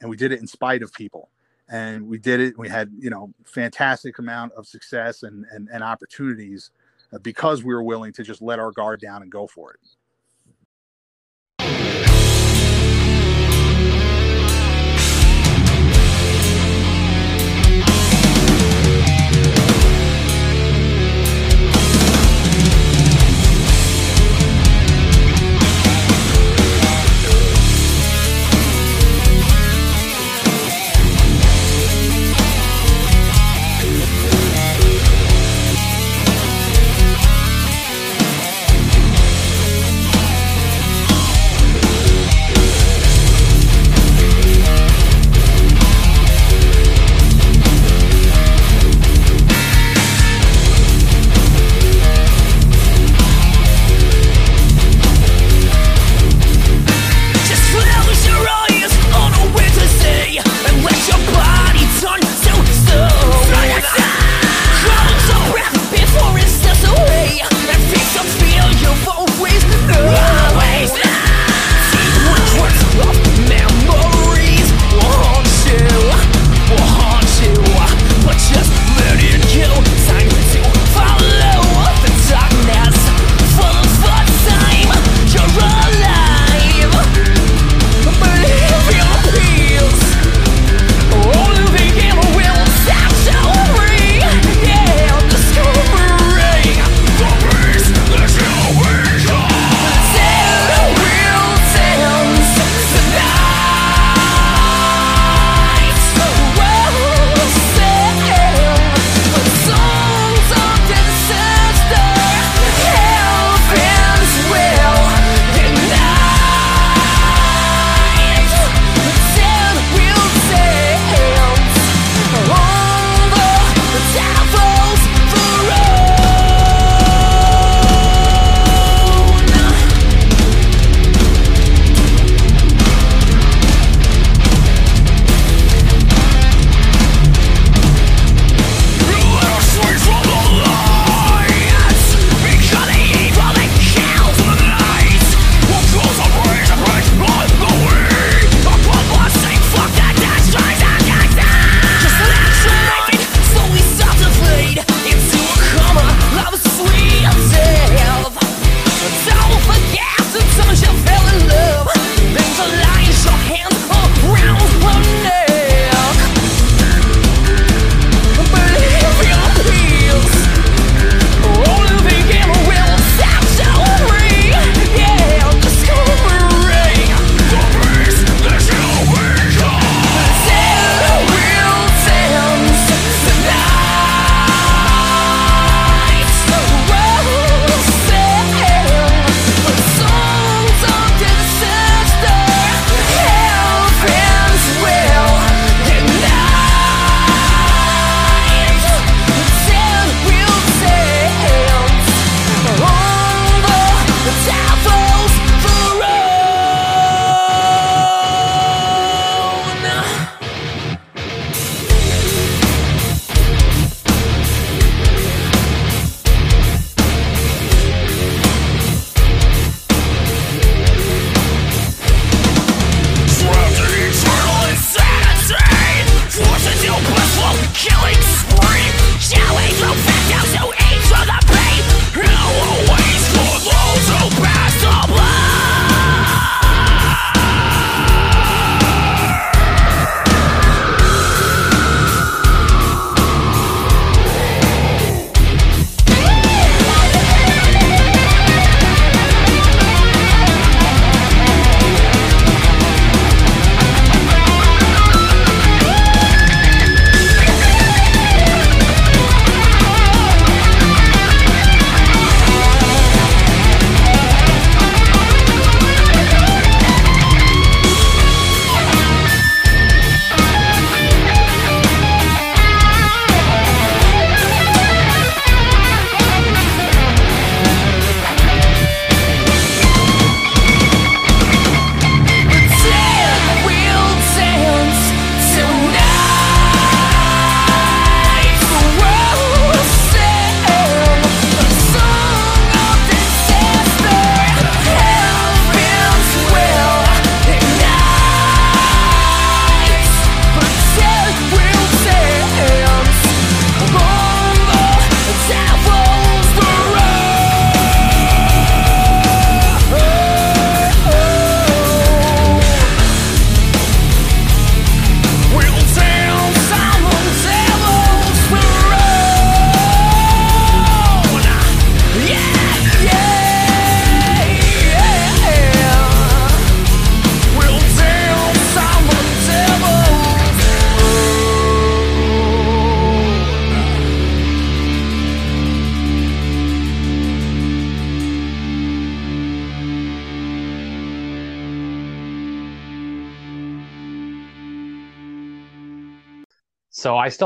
[0.00, 1.30] And we did it in spite of people,
[1.70, 2.58] and we did it.
[2.58, 6.70] We had you know fantastic amount of success and and, and opportunities
[7.12, 9.80] uh, because we were willing to just let our guard down and go for it.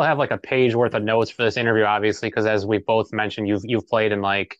[0.07, 3.12] Have like a page worth of notes for this interview, obviously, because as we both
[3.12, 4.59] mentioned, you've you've played in like,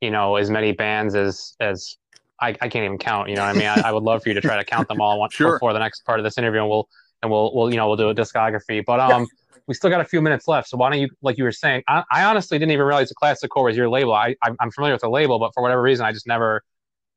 [0.00, 1.96] you know, as many bands as as
[2.40, 3.28] I, I can't even count.
[3.28, 3.68] You know what I mean?
[3.68, 5.52] I, I would love for you to try to count them all once Sure.
[5.52, 6.88] before the next part of this interview, and we'll
[7.22, 8.84] and we'll we'll you know we'll do a discography.
[8.84, 9.26] But um,
[9.66, 11.82] we still got a few minutes left, so why don't you, like you were saying,
[11.88, 14.12] I, I honestly didn't even realize the Classic Core was your label.
[14.12, 16.62] I I'm familiar with the label, but for whatever reason, I just never,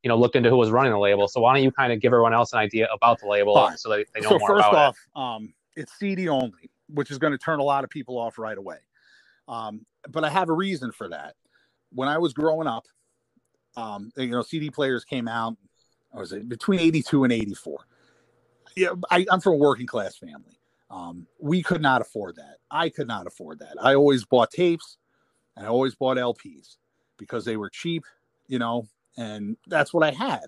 [0.03, 1.27] you know, looked into who was running the label.
[1.27, 3.89] So why don't you kind of give everyone else an idea about the label so
[3.89, 4.63] that they know so more about it?
[4.63, 7.89] So first off, um, it's CD only, which is going to turn a lot of
[7.89, 8.77] people off right away.
[9.47, 11.35] Um, but I have a reason for that.
[11.91, 12.85] When I was growing up,
[13.75, 15.55] um, you know, CD players came out.
[16.13, 17.79] I was it between '82 and '84.
[18.75, 20.59] Yeah, I, I'm from a working class family.
[20.89, 22.57] Um, we could not afford that.
[22.71, 23.75] I could not afford that.
[23.81, 24.97] I always bought tapes,
[25.55, 26.77] and I always bought LPs
[27.17, 28.03] because they were cheap,
[28.47, 30.45] you know, and that's what I had.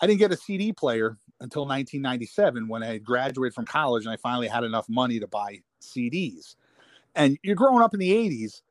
[0.00, 4.16] I didn't get a CD player until 1997 when I graduated from college and I
[4.16, 6.56] finally had enough money to buy CDs.
[7.14, 8.62] And you're growing up in the 80s,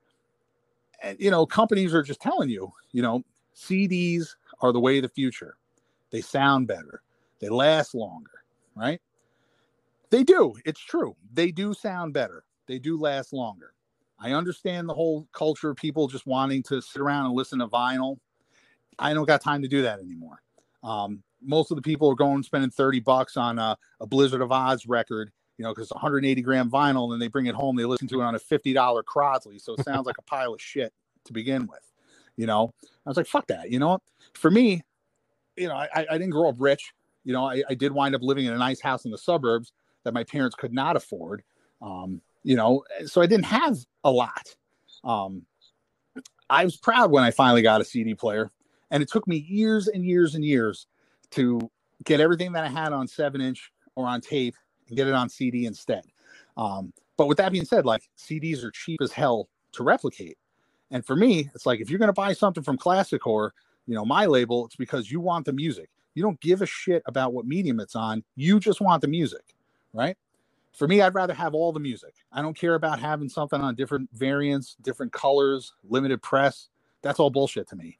[1.01, 3.23] and you know, companies are just telling you, you know,
[3.55, 5.55] CDs are the way of the future.
[6.11, 7.01] They sound better,
[7.39, 8.43] they last longer,
[8.75, 9.01] right?
[10.11, 10.55] They do.
[10.65, 11.15] It's true.
[11.33, 12.43] They do sound better.
[12.67, 13.73] They do last longer.
[14.19, 17.67] I understand the whole culture of people just wanting to sit around and listen to
[17.67, 18.17] vinyl.
[18.97, 20.41] I don't got time to do that anymore.
[20.83, 24.49] Um, most of the people are going spending 30 bucks on a, a Blizzard of
[24.49, 27.85] Ozz record, you know, because 180 gram vinyl, and then they bring it home, they
[27.85, 29.61] listen to it on a $50 Crosley.
[29.61, 30.93] So it sounds like a pile of shit
[31.25, 31.91] to begin with.
[32.37, 33.71] You know, I was like, fuck that.
[33.71, 33.99] You know,
[34.33, 34.81] for me,
[35.55, 36.93] you know, I, I didn't grow up rich.
[37.23, 39.71] You know, I, I did wind up living in a nice house in the suburbs
[40.03, 41.43] that my parents could not afford.
[41.81, 44.55] Um, you know, so I didn't have a lot.
[45.03, 45.43] Um,
[46.49, 48.51] I was proud when I finally got a CD player,
[48.91, 50.87] and it took me years and years and years
[51.31, 51.59] to
[52.03, 54.55] get everything that I had on seven inch or on tape
[54.87, 56.03] and get it on CD instead.
[56.57, 60.37] Um, but with that being said, like CDs are cheap as hell to replicate.
[60.91, 63.53] And for me, it's like if you're going to buy something from Classic Core,
[63.87, 65.89] you know, my label, it's because you want the music.
[66.13, 68.23] You don't give a shit about what medium it's on.
[68.35, 69.55] You just want the music,
[69.93, 70.17] right?
[70.71, 72.15] For me, I'd rather have all the music.
[72.31, 76.69] I don't care about having something on different variants, different colors, limited press.
[77.01, 77.97] That's all bullshit to me.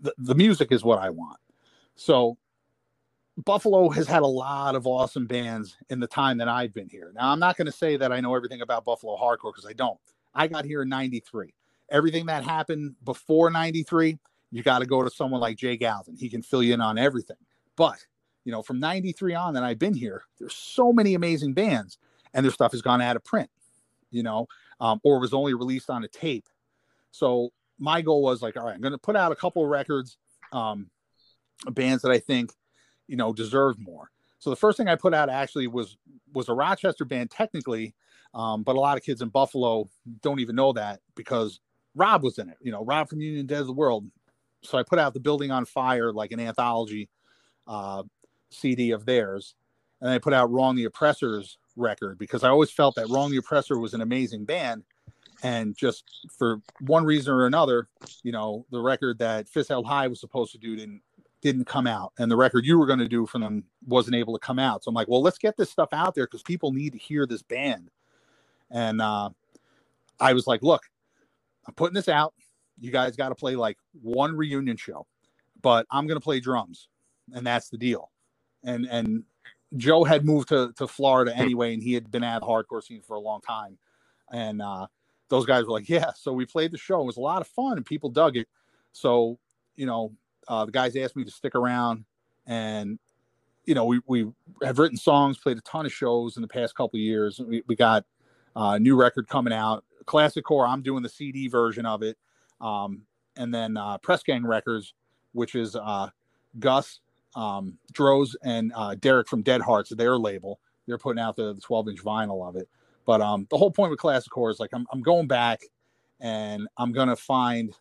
[0.00, 1.38] The, the music is what I want.
[1.96, 2.36] So
[3.44, 7.12] Buffalo has had a lot of awesome bands in the time that I've been here.
[7.14, 9.74] Now, I'm not going to say that I know everything about Buffalo hardcore because I
[9.74, 9.98] don't.
[10.34, 11.54] I got here in 93.
[11.90, 14.18] Everything that happened before 93,
[14.50, 16.16] you got to go to someone like Jay Galvin.
[16.16, 17.36] He can fill you in on everything.
[17.76, 18.04] But,
[18.44, 21.98] you know, from 93 on that I've been here, there's so many amazing bands
[22.34, 23.50] and their stuff has gone out of print,
[24.10, 24.48] you know,
[24.80, 26.48] um, or was only released on a tape.
[27.12, 29.68] So my goal was like, all right, I'm going to put out a couple of
[29.68, 30.18] records,
[30.52, 30.90] um,
[31.70, 32.52] bands that I think,
[33.08, 34.10] you know, deserved more.
[34.38, 35.96] So the first thing I put out actually was
[36.32, 37.94] was a Rochester band technically,
[38.34, 39.88] um, but a lot of kids in Buffalo
[40.22, 41.60] don't even know that because
[41.94, 42.56] Rob was in it.
[42.60, 44.06] You know, Rob from Union Dead to the World.
[44.62, 47.08] So I put out the Building on Fire, like an anthology
[47.66, 48.02] uh,
[48.50, 49.54] CD of theirs,
[50.00, 53.36] and I put out Wrong the Oppressors record because I always felt that Wrong the
[53.38, 54.84] Oppressor was an amazing band,
[55.42, 56.04] and just
[56.36, 57.88] for one reason or another,
[58.22, 61.02] you know, the record that Fist Held High was supposed to do didn't
[61.40, 64.34] didn't come out and the record you were going to do for them wasn't able
[64.34, 64.82] to come out.
[64.82, 67.26] So i'm like well let's get this stuff out there because people need to hear
[67.26, 67.90] this band.
[68.70, 69.30] And uh,
[70.20, 70.82] i was like look
[71.66, 72.34] i'm putting this out.
[72.80, 75.06] You guys got to play like one reunion show
[75.62, 76.88] but i'm going to play drums
[77.32, 78.10] and that's the deal.
[78.64, 79.22] And and
[79.76, 83.14] joe had moved to, to florida anyway and he had been at hardcore scene for
[83.14, 83.78] a long time.
[84.32, 84.88] And uh,
[85.28, 87.00] those guys were like yeah so we played the show.
[87.00, 88.48] It was a lot of fun and people dug it.
[88.90, 89.38] So
[89.76, 90.12] you know
[90.48, 92.04] uh, the guys asked me to stick around
[92.46, 92.98] and
[93.64, 94.26] you know we, we
[94.62, 97.38] have written songs played a ton of shows in the past couple years.
[97.38, 98.04] We, we got
[98.56, 100.66] a new record coming out classic core.
[100.66, 102.16] I'm doing the cd version of it
[102.60, 103.02] um,
[103.36, 104.94] and then uh, press gang records
[105.32, 106.08] which is uh,
[106.58, 107.00] gus
[107.36, 110.60] um, droz and uh, derek from dead hearts their label.
[110.86, 112.66] They're putting out the, the 12 inch vinyl of it.
[113.04, 115.60] But um, the whole point with classic core is like I'm, I'm going back
[116.20, 117.74] and i'm gonna find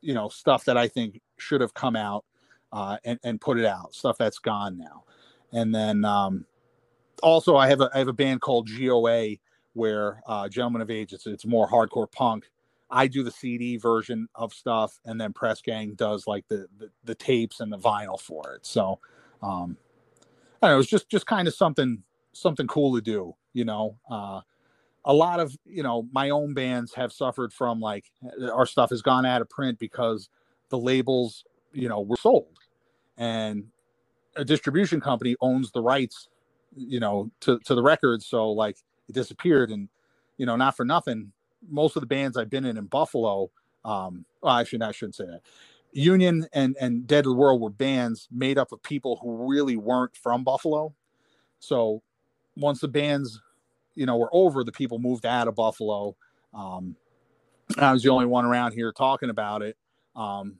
[0.00, 2.24] you know stuff that i think should have come out
[2.72, 3.94] uh, and and put it out.
[3.94, 5.04] Stuff that's gone now.
[5.52, 6.46] And then um,
[7.22, 9.36] also I have a I have a band called GOA
[9.74, 11.12] where uh, Gentlemen of Age.
[11.12, 12.50] It's it's more hardcore punk.
[12.90, 16.90] I do the CD version of stuff, and then Press Gang does like the the,
[17.04, 18.66] the tapes and the vinyl for it.
[18.66, 18.98] So
[19.42, 19.76] um,
[20.62, 20.82] I don't know.
[20.82, 22.02] Just just kind of something
[22.32, 23.34] something cool to do.
[23.52, 23.98] You know.
[24.10, 24.40] Uh,
[25.04, 28.12] a lot of you know my own bands have suffered from like
[28.52, 30.28] our stuff has gone out of print because
[30.72, 32.58] the labels you know were sold
[33.16, 33.64] and
[34.36, 36.28] a distribution company owns the rights
[36.74, 38.76] you know to, to the records so like
[39.08, 39.88] it disappeared and
[40.42, 41.32] you know, not for nothing,
[41.68, 43.50] most of the bands I've been in in Buffalo,
[43.84, 45.42] um, well, actually, I shouldn't say that.
[45.92, 49.76] Union and and Dead to the World were bands made up of people who really
[49.76, 50.94] weren't from Buffalo.
[51.60, 52.02] So
[52.56, 53.40] once the bands,
[53.94, 56.16] you know, were over, the people moved out of Buffalo.
[56.54, 56.96] Um,
[57.78, 59.76] I was the only one around here talking about it.
[60.14, 60.58] Um,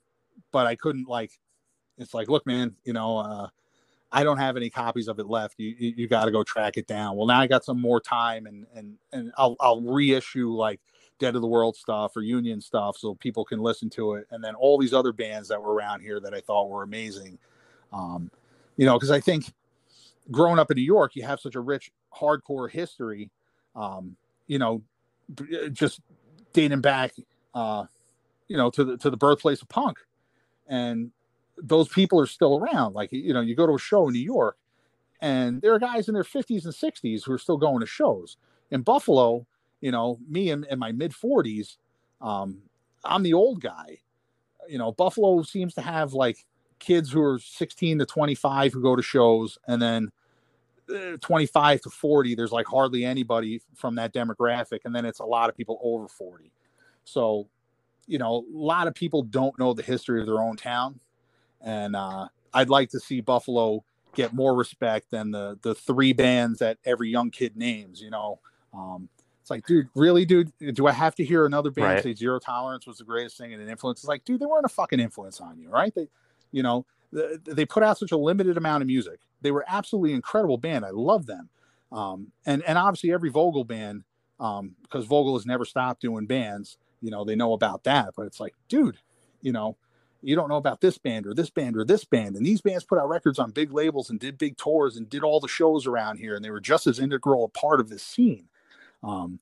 [0.51, 1.33] but I couldn't like,
[1.99, 3.49] it's like, look, man, you know, uh,
[4.13, 5.55] I don't have any copies of it left.
[5.59, 7.17] You you, you got to go track it down.
[7.17, 10.81] Well, now I got some more time, and and and I'll I'll reissue like
[11.19, 14.27] Dead to the World stuff or Union stuff, so people can listen to it.
[14.31, 17.39] And then all these other bands that were around here that I thought were amazing.
[17.91, 18.31] Um,
[18.77, 19.51] you know, because I think
[20.31, 23.31] growing up in New York, you have such a rich hardcore history.
[23.75, 24.17] Um,
[24.47, 24.83] you know,
[25.73, 26.01] just
[26.53, 27.15] dating back,
[27.55, 27.85] uh,
[28.53, 29.99] you know, to the to the birthplace of punk,
[30.69, 31.11] and
[31.57, 32.95] those people are still around.
[32.95, 34.57] Like, you know, you go to a show in New York
[35.23, 38.37] and there are guys in their 50s and 60s who are still going to shows.
[38.73, 39.47] In Buffalo,
[39.81, 41.77] you know, me in, in my mid 40s,
[42.21, 42.59] um,
[43.05, 44.01] I'm the old guy.
[44.69, 46.45] You know, Buffalo seems to have like
[46.81, 50.11] kids who are 16 to 25 who go to shows, and then
[50.93, 55.25] uh, 25 to 40, there's like hardly anybody from that demographic, and then it's a
[55.25, 56.51] lot of people over 40.
[57.05, 57.47] So,
[58.07, 61.01] you know, a lot of people don't know the history of their own town
[61.63, 63.85] and uh, I'd like to see Buffalo
[64.15, 68.01] get more respect than the the three bands that every young kid names.
[68.01, 68.41] You know,
[68.75, 69.09] um,
[69.41, 72.03] it's like, dude, really, dude, do I have to hear another band right.
[72.03, 74.01] say Zero Tolerance was the greatest thing and an influence?
[74.01, 75.95] It's like, dude, they weren't a fucking influence on you, right?
[75.95, 76.09] They,
[76.51, 79.21] you know, they put out such a limited amount of music.
[79.41, 80.85] They were absolutely incredible band.
[80.85, 81.49] I love them,
[81.91, 84.05] um, and and obviously every Vogel band,
[84.41, 86.79] um, because Vogel has never stopped doing bands.
[87.03, 88.97] You know, they know about that, but it's like, dude,
[89.43, 89.77] you know,
[90.23, 92.37] you don't know about this band or this band or this band.
[92.37, 95.25] And these bands put out records on big labels and did big tours and did
[95.25, 96.37] all the shows around here.
[96.37, 98.49] And they were just as integral a part of this scene.
[99.03, 99.41] Um,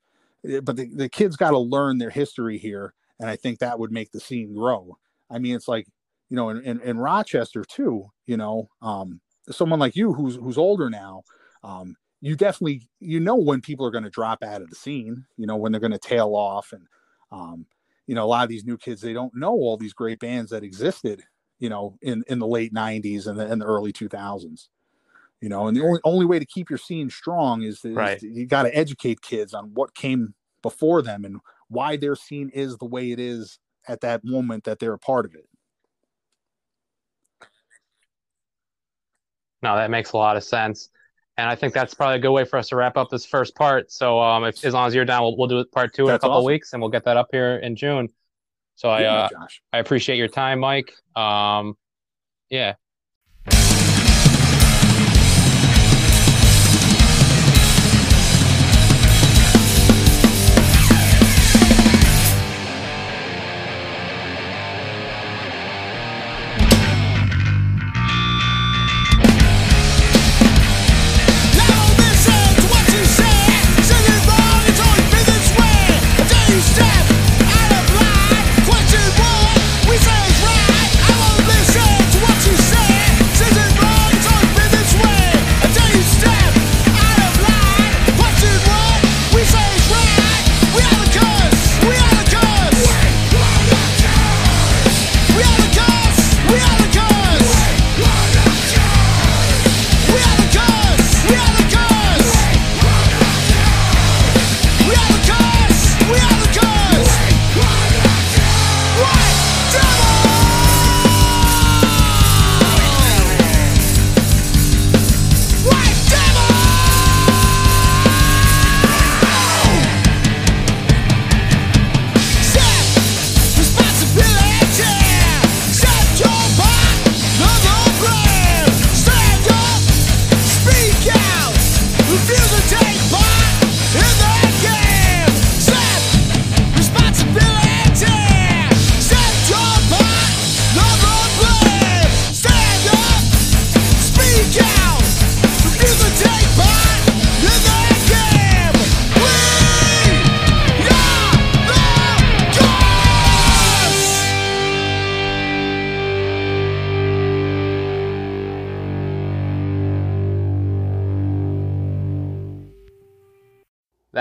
[0.49, 2.95] eh, but the, the kids got to learn their history here.
[3.20, 4.97] And I think that would make the scene grow.
[5.31, 5.87] I mean, it's like,
[6.31, 9.20] you know, in, in, in Rochester too, you know, um,
[9.51, 11.24] someone like you who's, who's older now,
[11.62, 15.27] um, you definitely, you know, when people are going to drop out of the scene,
[15.37, 16.87] you know, when they're going to tail off and,
[17.32, 17.66] um,
[18.07, 20.51] you know a lot of these new kids they don't know all these great bands
[20.51, 21.23] that existed
[21.59, 24.69] you know in in the late 90s and the, and the early 2000s
[25.40, 28.20] you know and the only only way to keep your scene strong is, is right.
[28.23, 31.39] you got to educate kids on what came before them and
[31.69, 33.59] why their scene is the way it is
[33.89, 35.47] at that moment that they're a part of it.
[39.62, 40.90] No that makes a lot of sense
[41.41, 43.55] and I think that's probably a good way for us to wrap up this first
[43.55, 43.91] part.
[43.91, 46.19] So, um, if, as long as you're down, we'll, we'll do part two in a
[46.19, 46.47] couple awesome.
[46.47, 48.11] weeks, and we'll get that up here in June.
[48.77, 49.29] So I, uh,
[49.73, 50.93] I appreciate your time, Mike.
[51.17, 51.77] Um,
[52.51, 52.75] yeah,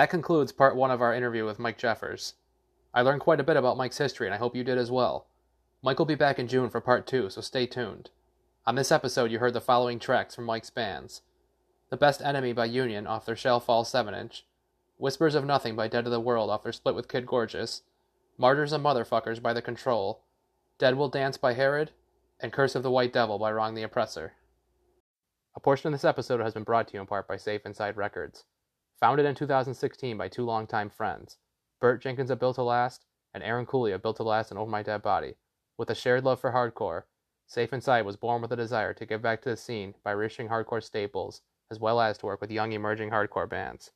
[0.10, 2.34] That concludes part one of our interview with Mike Jeffers.
[2.96, 5.28] I learned quite a bit about Mike's history, and I hope you did as well.
[5.84, 8.10] Mike will be back in June for part two, so stay tuned.
[8.66, 11.22] On this episode, you heard the following tracks from Mike's bands
[11.92, 14.48] The Best Enemy by Union off their Shell Fall 7 inch,
[14.98, 17.84] Whispers of Nothing by Dead to the World off their split with Kid Gorgeous,
[18.36, 20.24] Martyrs and Motherfuckers by The Control,
[20.80, 21.92] Dead Will Dance by Herod,
[22.40, 24.34] and Curse of the White Devil by Wrong the Oppressor.
[25.56, 27.96] A portion of this episode has been brought to you in part by Safe Inside
[27.96, 28.46] Records.
[29.00, 31.38] Founded in 2016 by two longtime friends,
[31.80, 34.70] Burt Jenkins of Built to Last and Aaron Cooley of Built to Last and Over
[34.70, 35.36] My Dead Body,
[35.78, 37.04] with a shared love for hardcore,
[37.48, 40.50] Safe Inside was born with a desire to give back to the scene by reissuing
[40.50, 43.92] hardcore staples, as well as to work with young emerging hardcore bands.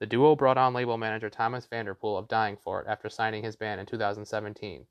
[0.00, 3.56] The duo brought on label manager Thomas Vanderpool of Dying For It after signing his
[3.56, 4.86] band in 2017.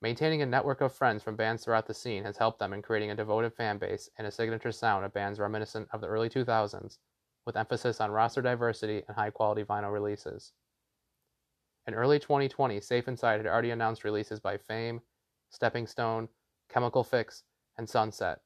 [0.00, 3.12] Maintaining a network of friends from bands throughout the scene has helped them in creating
[3.12, 6.98] a devoted fan base and a signature sound of bands reminiscent of the early 2000s,
[7.46, 10.52] with emphasis on roster diversity and high quality vinyl releases.
[11.86, 15.00] In early 2020, Safe Inside had already announced releases by Fame,
[15.50, 16.28] Stepping Stone,
[16.68, 17.42] Chemical Fix,
[17.76, 18.40] and Sunset.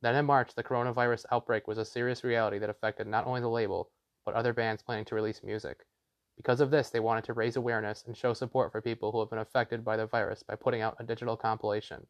[0.00, 3.48] Then in March, the coronavirus outbreak was a serious reality that affected not only the
[3.48, 3.90] label,
[4.24, 5.86] but other bands planning to release music.
[6.36, 9.30] Because of this, they wanted to raise awareness and show support for people who have
[9.30, 12.08] been affected by the virus by putting out a digital compilation.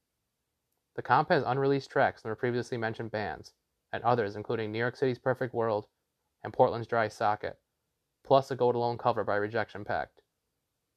[0.95, 3.53] The comp has unreleased tracks from the previously mentioned bands,
[3.93, 5.87] and others including New York City's Perfect World
[6.43, 7.59] and Portland's Dry Socket,
[8.24, 10.23] plus a Gold Alone cover by Rejection Pact.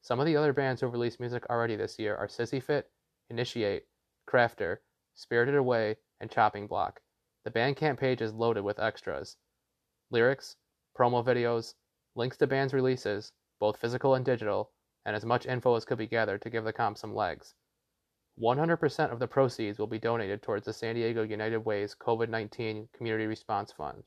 [0.02, 2.92] Some of the other bands who released music already this year are Sissy Fit,
[3.30, 3.88] Initiate,
[4.28, 4.78] Crafter,
[5.14, 7.02] Spirited Away, and Chopping Block.
[7.44, 9.38] The Bandcamp page is loaded with extras.
[10.12, 10.58] Lyrics,
[10.98, 11.76] promo videos,
[12.16, 14.72] links to bands' releases, both physical and digital,
[15.06, 17.56] and as much info as could be gathered to give the comp some legs.
[18.40, 22.90] 100% of the proceeds will be donated towards the San Diego United Way's COVID 19
[22.94, 24.04] Community Response Fund.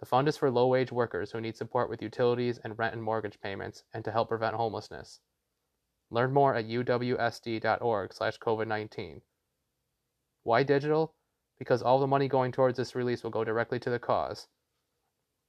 [0.00, 3.02] The fund is for low wage workers who need support with utilities and rent and
[3.02, 5.20] mortgage payments and to help prevent homelessness.
[6.10, 9.20] Learn more at uwsd.org slash COVID 19.
[10.42, 11.14] Why digital?
[11.58, 14.48] Because all the money going towards this release will go directly to the cause.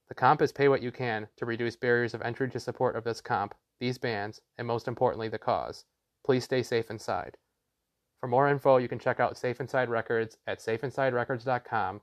[0.10, 3.06] The comp is pay what you can to reduce barriers of entry to support of
[3.06, 5.86] this comp, these bands, and most importantly, the cause.
[6.26, 7.38] Please stay safe inside.
[8.20, 12.02] For more info, you can check out Safe Inside Records at safeinsiderecords.com,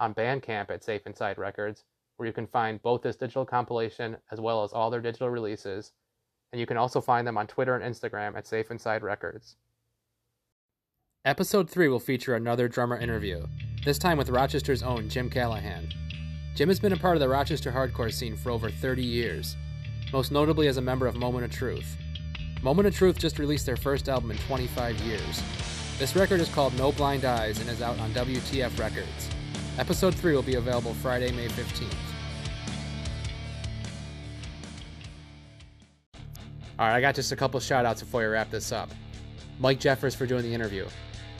[0.00, 1.84] on Bandcamp at Safe Inside Records,
[2.16, 5.92] where you can find both this digital compilation as well as all their digital releases,
[6.52, 9.56] and you can also find them on Twitter and Instagram at Safe Inside Records.
[11.24, 13.46] Episode 3 will feature another drummer interview,
[13.84, 15.88] this time with Rochester's own Jim Callahan.
[16.54, 19.56] Jim has been a part of the Rochester hardcore scene for over 30 years,
[20.12, 21.96] most notably as a member of Moment of Truth.
[22.62, 25.42] Moment of Truth just released their first album in 25 years.
[25.98, 29.30] This record is called No Blind Eyes and is out on WTF Records.
[29.76, 31.92] Episode 3 will be available Friday, May 15th.
[36.78, 38.88] Alright, I got just a couple shout outs before we wrap this up.
[39.58, 40.86] Mike Jeffers for doing the interview.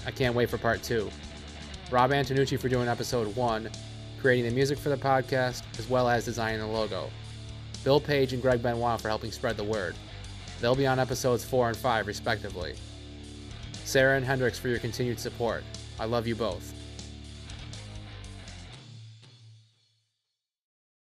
[0.04, 1.08] I can't wait for part 2.
[1.92, 3.70] Rob Antonucci for doing episode 1,
[4.20, 7.10] creating the music for the podcast, as well as designing the logo.
[7.84, 9.94] Bill Page and Greg Benoit for helping spread the word.
[10.60, 12.74] They'll be on episodes 4 and 5, respectively.
[13.84, 15.62] Sarah and Hendrix for your continued support.
[16.00, 16.73] I love you both.